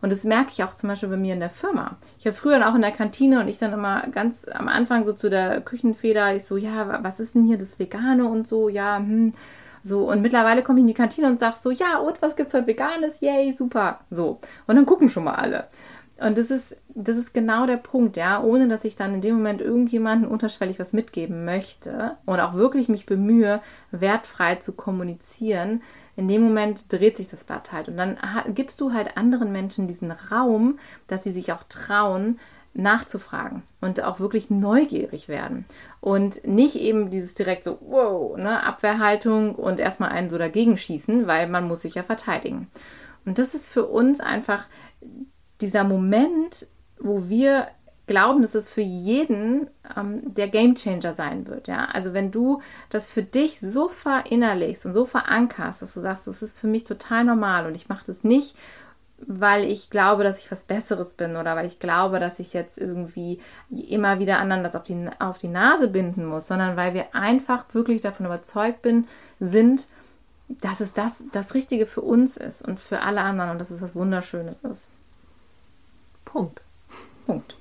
Und 0.01 0.11
das 0.11 0.23
merke 0.23 0.49
ich 0.51 0.63
auch 0.63 0.73
zum 0.73 0.89
Beispiel 0.89 1.09
bei 1.09 1.17
mir 1.17 1.35
in 1.35 1.39
der 1.39 1.49
Firma. 1.51 1.97
Ich 2.17 2.25
habe 2.25 2.35
früher 2.35 2.67
auch 2.67 2.75
in 2.75 2.81
der 2.81 2.91
Kantine 2.91 3.39
und 3.39 3.47
ich 3.47 3.59
dann 3.59 3.73
immer 3.73 4.07
ganz 4.07 4.45
am 4.51 4.67
Anfang 4.67 5.05
so 5.05 5.13
zu 5.13 5.29
der 5.29 5.61
Küchenfeder, 5.61 6.35
ich 6.35 6.43
so, 6.43 6.57
ja, 6.57 7.03
was 7.03 7.19
ist 7.19 7.35
denn 7.35 7.45
hier 7.45 7.59
das 7.59 7.77
Vegane 7.77 8.27
und 8.27 8.47
so, 8.47 8.67
ja, 8.67 8.97
hm. 8.97 9.33
So, 9.87 10.09
und 10.09 10.23
mittlerweile 10.23 10.63
komme 10.63 10.79
ich 10.79 10.81
in 10.81 10.87
die 10.87 10.95
Kantine 10.95 11.27
und 11.27 11.39
sage 11.39 11.57
so, 11.61 11.69
ja, 11.69 11.99
und 11.99 12.19
was 12.19 12.35
gibt 12.35 12.47
es 12.47 12.55
heute 12.55 12.65
Veganes? 12.65 13.21
Yay, 13.21 13.53
super. 13.55 13.99
So. 14.09 14.39
Und 14.65 14.77
dann 14.77 14.85
gucken 14.87 15.07
schon 15.09 15.25
mal 15.25 15.35
alle. 15.35 15.67
Und 16.19 16.39
das 16.39 16.49
ist, 16.49 16.75
das 16.95 17.17
ist 17.17 17.35
genau 17.35 17.67
der 17.67 17.77
Punkt, 17.77 18.17
ja, 18.17 18.41
ohne 18.41 18.67
dass 18.67 18.83
ich 18.83 18.95
dann 18.95 19.13
in 19.13 19.21
dem 19.21 19.35
Moment 19.35 19.61
irgendjemanden 19.61 20.27
unterschwellig 20.27 20.79
was 20.79 20.91
mitgeben 20.91 21.45
möchte 21.45 22.17
und 22.25 22.39
auch 22.39 22.55
wirklich 22.55 22.89
mich 22.89 23.05
bemühe, 23.05 23.61
wertfrei 23.91 24.55
zu 24.55 24.71
kommunizieren, 24.71 25.83
in 26.15 26.27
dem 26.27 26.41
Moment 26.41 26.91
dreht 26.91 27.17
sich 27.17 27.27
das 27.27 27.43
Blatt 27.43 27.71
halt. 27.71 27.89
Und 27.89 27.97
dann 27.97 28.17
gibst 28.55 28.81
du 28.81 28.93
halt 28.93 29.17
anderen 29.17 29.51
Menschen 29.51 29.87
diesen 29.87 30.09
Raum, 30.09 30.79
dass 31.07 31.23
sie 31.23 31.31
sich 31.31 31.51
auch 31.51 31.63
trauen, 31.69 32.39
nachzufragen 32.75 33.63
und 33.81 34.03
auch 34.03 34.19
wirklich 34.19 34.49
neugierig 34.49 35.27
werden 35.27 35.65
und 36.01 36.45
nicht 36.45 36.75
eben 36.75 37.09
dieses 37.09 37.33
direkt 37.33 37.63
so, 37.63 37.79
wow, 37.81 38.37
ne, 38.37 38.63
Abwehrhaltung 38.65 39.55
und 39.55 39.79
erstmal 39.79 40.09
einen 40.09 40.29
so 40.29 40.37
dagegen 40.37 40.77
schießen, 40.77 41.25
weil 41.25 41.47
man 41.47 41.67
muss 41.67 41.81
sich 41.81 41.95
ja 41.95 42.03
verteidigen. 42.03 42.67
Und 43.25 43.39
das 43.39 43.55
ist 43.55 43.71
für 43.71 43.85
uns 43.85 44.19
einfach 44.19 44.67
dieser 45.61 45.83
Moment, 45.83 46.67
wo 46.99 47.29
wir 47.29 47.67
glauben, 48.07 48.41
dass 48.41 48.55
es 48.55 48.71
für 48.71 48.81
jeden 48.81 49.69
ähm, 49.97 50.33
der 50.33 50.47
Gamechanger 50.47 51.13
sein 51.13 51.47
wird. 51.47 51.67
Ja? 51.67 51.85
Also 51.85 52.13
wenn 52.13 52.29
du 52.29 52.61
das 52.89 53.07
für 53.07 53.23
dich 53.23 53.59
so 53.59 53.89
verinnerlichst 53.89 54.85
und 54.85 54.93
so 54.93 55.05
verankerst, 55.05 55.81
dass 55.81 55.93
du 55.93 56.01
sagst, 56.01 56.27
das 56.27 56.43
ist 56.43 56.59
für 56.59 56.67
mich 56.67 56.83
total 56.83 57.23
normal 57.23 57.65
und 57.65 57.75
ich 57.75 57.89
mache 57.89 58.05
das 58.05 58.23
nicht, 58.23 58.55
weil 59.19 59.63
ich 59.63 59.89
glaube, 59.89 60.23
dass 60.23 60.39
ich 60.39 60.51
was 60.51 60.63
Besseres 60.63 61.13
bin 61.13 61.35
oder 61.35 61.55
weil 61.55 61.65
ich 61.65 61.79
glaube, 61.79 62.19
dass 62.19 62.39
ich 62.39 62.53
jetzt 62.53 62.77
irgendwie 62.77 63.39
immer 63.69 64.19
wieder 64.19 64.39
anderen 64.39 64.63
das 64.63 64.75
auf 64.75 64.83
die, 64.83 65.09
auf 65.19 65.37
die 65.37 65.47
Nase 65.47 65.87
binden 65.87 66.25
muss, 66.25 66.47
sondern 66.47 66.75
weil 66.75 66.93
wir 66.93 67.15
einfach 67.15 67.65
wirklich 67.73 68.01
davon 68.01 68.25
überzeugt 68.25 68.81
bin, 68.81 69.07
sind, 69.39 69.87
dass 70.47 70.79
es 70.79 70.93
das, 70.93 71.23
das 71.31 71.53
Richtige 71.53 71.85
für 71.85 72.01
uns 72.01 72.37
ist 72.37 72.67
und 72.67 72.79
für 72.79 73.01
alle 73.01 73.21
anderen 73.21 73.51
und 73.51 73.59
dass 73.59 73.71
es 73.71 73.81
was 73.81 73.95
Wunderschönes 73.95 74.61
ist. 74.61 74.89
Punkt. 76.25 76.61
Punkt. 77.25 77.55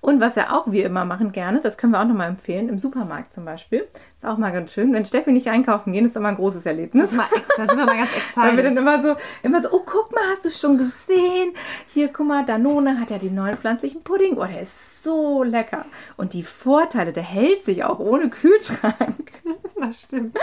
Und 0.00 0.20
was 0.20 0.34
ja 0.36 0.52
auch 0.52 0.70
wir 0.70 0.84
immer 0.86 1.04
machen 1.04 1.32
gerne, 1.32 1.60
das 1.60 1.76
können 1.76 1.92
wir 1.92 2.00
auch 2.00 2.06
nochmal 2.06 2.28
empfehlen, 2.28 2.68
im 2.68 2.78
Supermarkt 2.78 3.32
zum 3.32 3.44
Beispiel. 3.44 3.86
Ist 4.16 4.26
auch 4.26 4.38
mal 4.38 4.52
ganz 4.52 4.72
schön. 4.72 4.92
Wenn 4.92 5.04
Steffi 5.04 5.32
nicht 5.32 5.48
einkaufen 5.48 5.92
gehen, 5.92 6.04
ist 6.04 6.16
immer 6.16 6.28
ein 6.28 6.36
großes 6.36 6.64
Erlebnis. 6.66 7.16
Da 7.56 7.66
sind 7.66 7.76
wir 7.76 7.86
mal 7.86 7.96
ganz 7.96 8.14
excited. 8.16 8.36
Weil 8.36 8.56
wir 8.56 8.62
dann 8.64 8.76
immer 8.76 9.02
so, 9.02 9.16
immer 9.42 9.60
so, 9.60 9.70
oh, 9.72 9.82
guck 9.84 10.12
mal, 10.12 10.22
hast 10.30 10.44
du 10.44 10.50
schon 10.50 10.78
gesehen? 10.78 11.52
Hier, 11.86 12.08
guck 12.08 12.26
mal, 12.26 12.44
Danone 12.44 13.00
hat 13.00 13.10
ja 13.10 13.18
den 13.18 13.34
neuen 13.34 13.56
pflanzlichen 13.56 14.02
Pudding. 14.02 14.38
Oh, 14.38 14.44
der 14.44 14.62
ist 14.62 15.02
so 15.02 15.42
lecker. 15.42 15.84
Und 16.16 16.32
die 16.32 16.42
Vorteile, 16.42 17.12
der 17.12 17.22
hält 17.22 17.64
sich 17.64 17.84
auch 17.84 17.98
ohne 17.98 18.28
Kühlschrank. 18.28 19.32
Das 19.78 20.02
stimmt. 20.04 20.38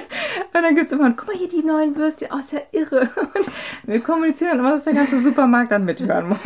Und 0.54 0.62
dann 0.62 0.74
gibt 0.74 0.86
es 0.86 0.92
immer, 0.92 1.10
guck 1.10 1.28
mal 1.28 1.36
hier 1.36 1.48
die 1.48 1.62
neuen 1.62 1.94
Würstchen, 1.96 2.28
oh, 2.32 2.38
ist 2.38 2.52
ja 2.52 2.60
irre. 2.72 3.00
Und 3.00 3.46
wir 3.82 4.00
kommunizieren 4.00 4.58
immer, 4.58 4.72
dass 4.72 4.84
der 4.84 4.94
ganze 4.94 5.20
Supermarkt 5.20 5.70
dann 5.70 5.84
mithören 5.84 6.28
muss. 6.28 6.38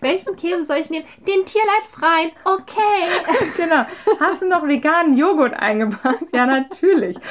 Welchen 0.00 0.36
Käse 0.36 0.64
soll 0.64 0.76
ich 0.76 0.90
nehmen? 0.90 1.06
Den 1.26 1.44
tierleidfreien. 1.66 2.30
Okay. 2.44 3.46
genau. 3.56 3.84
Hast 4.20 4.42
du 4.42 4.48
noch 4.48 4.66
veganen 4.66 5.16
Joghurt 5.16 5.54
eingepackt? 5.54 6.34
Ja, 6.34 6.46
natürlich. 6.46 7.16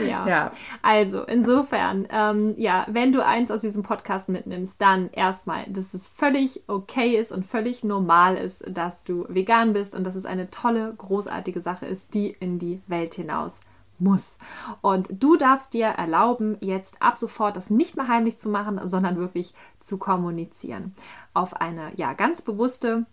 Ja. 0.00 0.26
Ja. 0.26 0.52
Also, 0.80 1.24
insofern, 1.24 2.08
ähm, 2.10 2.54
ja, 2.56 2.86
wenn 2.88 3.12
du 3.12 3.22
eins 3.22 3.50
aus 3.50 3.60
diesem 3.60 3.82
Podcast 3.82 4.30
mitnimmst, 4.30 4.80
dann 4.80 5.10
erstmal, 5.12 5.64
dass 5.68 5.92
es 5.92 6.08
völlig 6.08 6.62
okay 6.68 7.18
ist 7.18 7.32
und 7.32 7.46
völlig 7.46 7.84
normal 7.84 8.36
ist, 8.36 8.64
dass 8.66 9.04
du 9.04 9.26
vegan 9.28 9.74
bist 9.74 9.94
und 9.94 10.04
dass 10.04 10.14
es 10.14 10.24
eine 10.24 10.48
tolle, 10.48 10.94
großartige 10.96 11.60
Sache 11.60 11.84
ist, 11.84 12.14
die 12.14 12.34
in 12.40 12.58
die 12.58 12.80
Welt 12.86 13.12
hinaus 13.12 13.60
muss. 14.00 14.36
Und 14.80 15.08
du 15.10 15.36
darfst 15.36 15.74
dir 15.74 15.86
erlauben, 15.86 16.56
jetzt 16.60 17.02
ab 17.02 17.16
sofort 17.16 17.56
das 17.56 17.70
nicht 17.70 17.96
mehr 17.96 18.08
heimlich 18.08 18.38
zu 18.38 18.48
machen, 18.48 18.80
sondern 18.84 19.16
wirklich 19.16 19.54
zu 19.78 19.98
kommunizieren. 19.98 20.94
Auf 21.34 21.54
eine 21.54 21.92
ja 21.96 22.14
ganz 22.14 22.42
bewusste 22.42 23.06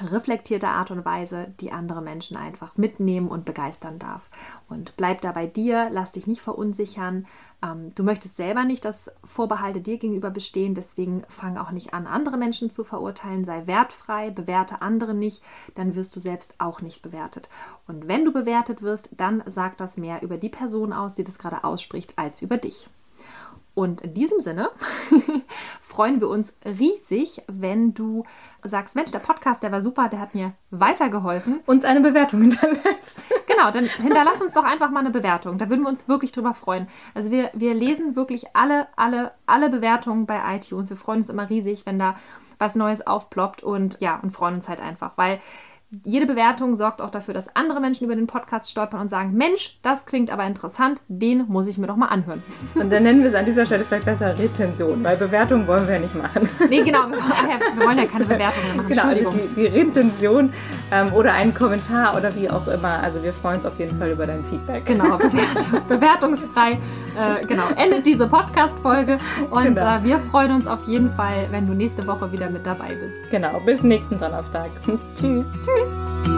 reflektierte 0.00 0.68
Art 0.68 0.90
und 0.90 1.04
Weise, 1.04 1.48
die 1.60 1.72
andere 1.72 2.02
Menschen 2.02 2.36
einfach 2.36 2.76
mitnehmen 2.76 3.28
und 3.28 3.44
begeistern 3.44 3.98
darf. 3.98 4.28
Und 4.68 4.96
bleib 4.96 5.20
da 5.20 5.32
bei 5.32 5.46
dir, 5.46 5.88
lass 5.90 6.12
dich 6.12 6.26
nicht 6.26 6.40
verunsichern. 6.40 7.26
Ähm, 7.62 7.94
du 7.94 8.02
möchtest 8.02 8.36
selber 8.36 8.64
nicht, 8.64 8.84
dass 8.84 9.10
Vorbehalte 9.24 9.80
dir 9.80 9.98
gegenüber 9.98 10.30
bestehen, 10.30 10.74
deswegen 10.74 11.22
fang 11.28 11.56
auch 11.56 11.70
nicht 11.70 11.94
an, 11.94 12.06
andere 12.06 12.36
Menschen 12.36 12.70
zu 12.70 12.84
verurteilen. 12.84 13.44
Sei 13.44 13.66
wertfrei, 13.66 14.30
bewerte 14.30 14.82
andere 14.82 15.14
nicht, 15.14 15.42
dann 15.74 15.94
wirst 15.94 16.14
du 16.16 16.20
selbst 16.20 16.56
auch 16.58 16.82
nicht 16.82 17.02
bewertet. 17.02 17.48
Und 17.86 18.08
wenn 18.08 18.24
du 18.24 18.32
bewertet 18.32 18.82
wirst, 18.82 19.10
dann 19.16 19.42
sagt 19.46 19.80
das 19.80 19.96
mehr 19.96 20.22
über 20.22 20.36
die 20.36 20.50
Person 20.50 20.92
aus, 20.92 21.14
die 21.14 21.24
das 21.24 21.38
gerade 21.38 21.64
ausspricht, 21.64 22.14
als 22.16 22.42
über 22.42 22.58
dich. 22.58 22.88
Und 23.76 24.00
in 24.00 24.14
diesem 24.14 24.40
Sinne 24.40 24.70
freuen 25.82 26.22
wir 26.22 26.30
uns 26.30 26.56
riesig, 26.64 27.42
wenn 27.46 27.92
du 27.92 28.24
sagst, 28.64 28.96
Mensch, 28.96 29.10
der 29.10 29.18
Podcast, 29.18 29.62
der 29.62 29.70
war 29.70 29.82
super, 29.82 30.08
der 30.08 30.18
hat 30.18 30.34
mir 30.34 30.54
weitergeholfen. 30.70 31.60
Uns 31.66 31.84
eine 31.84 32.00
Bewertung 32.00 32.40
hinterlässt. 32.40 33.24
Genau, 33.46 33.70
dann 33.70 33.84
hinterlass 33.84 34.42
uns 34.42 34.54
doch 34.54 34.64
einfach 34.64 34.90
mal 34.90 35.00
eine 35.00 35.10
Bewertung. 35.10 35.56
Da 35.56 35.70
würden 35.70 35.82
wir 35.82 35.88
uns 35.88 36.08
wirklich 36.08 36.32
drüber 36.32 36.52
freuen. 36.52 36.88
Also 37.14 37.30
wir, 37.30 37.50
wir 37.54 37.74
lesen 37.74 38.16
wirklich 38.16 38.44
alle, 38.54 38.88
alle, 38.96 39.32
alle 39.46 39.70
Bewertungen 39.70 40.26
bei 40.26 40.40
iTunes. 40.56 40.90
Wir 40.90 40.96
freuen 40.96 41.18
uns 41.18 41.30
immer 41.30 41.48
riesig, 41.48 41.86
wenn 41.86 41.98
da 41.98 42.16
was 42.58 42.74
Neues 42.74 43.06
aufploppt 43.06 43.62
und 43.62 44.00
ja, 44.00 44.18
und 44.20 44.30
freuen 44.30 44.56
uns 44.56 44.68
halt 44.68 44.80
einfach, 44.80 45.16
weil 45.16 45.38
jede 46.04 46.26
Bewertung 46.26 46.74
sorgt 46.74 47.00
auch 47.00 47.10
dafür, 47.10 47.32
dass 47.32 47.54
andere 47.54 47.80
Menschen 47.80 48.04
über 48.04 48.16
den 48.16 48.26
Podcast 48.26 48.68
stolpern 48.68 49.00
und 49.00 49.08
sagen, 49.08 49.34
Mensch, 49.34 49.78
das 49.82 50.04
klingt 50.04 50.32
aber 50.32 50.44
interessant, 50.44 51.00
den 51.06 51.46
muss 51.46 51.68
ich 51.68 51.78
mir 51.78 51.86
doch 51.86 51.96
mal 51.96 52.06
anhören. 52.06 52.42
Und 52.74 52.92
dann 52.92 53.04
nennen 53.04 53.20
wir 53.20 53.28
es 53.28 53.34
an 53.34 53.46
dieser 53.46 53.66
Stelle 53.66 53.84
vielleicht 53.84 54.04
besser 54.04 54.36
Rezension, 54.36 55.04
weil 55.04 55.16
Bewertung 55.16 55.66
wollen 55.66 55.86
wir 55.86 55.94
ja 55.94 56.00
nicht 56.00 56.14
machen. 56.14 56.48
Nee, 56.68 56.82
genau, 56.82 57.08
wir, 57.08 57.16
wir 57.16 57.86
wollen 57.86 57.98
ja 57.98 58.06
keine 58.06 58.24
Bewertungen 58.24 58.76
machen. 58.76 58.88
Genau, 58.88 59.04
also 59.04 59.30
die, 59.30 59.54
die 59.54 59.66
Rezension 59.66 60.52
ähm, 60.90 61.12
oder 61.12 61.32
einen 61.32 61.54
Kommentar 61.54 62.16
oder 62.16 62.34
wie 62.34 62.50
auch 62.50 62.66
immer. 62.66 63.00
Also 63.02 63.22
wir 63.22 63.32
freuen 63.32 63.56
uns 63.56 63.66
auf 63.66 63.78
jeden 63.78 63.96
Fall 63.96 64.10
über 64.10 64.26
dein 64.26 64.44
Feedback. 64.44 64.84
Genau, 64.84 65.16
bewert, 65.18 65.88
bewertungsfrei. 65.88 66.72
Äh, 66.72 67.46
genau, 67.46 67.68
endet 67.76 68.04
diese 68.04 68.26
Podcast-Folge 68.26 69.18
und 69.50 69.76
genau. 69.76 69.96
äh, 69.96 70.02
wir 70.02 70.18
freuen 70.18 70.52
uns 70.52 70.66
auf 70.66 70.88
jeden 70.88 71.12
Fall, 71.12 71.46
wenn 71.50 71.66
du 71.68 71.74
nächste 71.74 72.04
Woche 72.06 72.32
wieder 72.32 72.50
mit 72.50 72.66
dabei 72.66 72.94
bist. 72.94 73.30
Genau, 73.30 73.60
bis 73.64 73.82
nächsten 73.82 74.18
Donnerstag. 74.18 74.70
Tschüss. 75.14 75.46
Tschüss. 75.64 75.75
Cheers! 75.76 76.35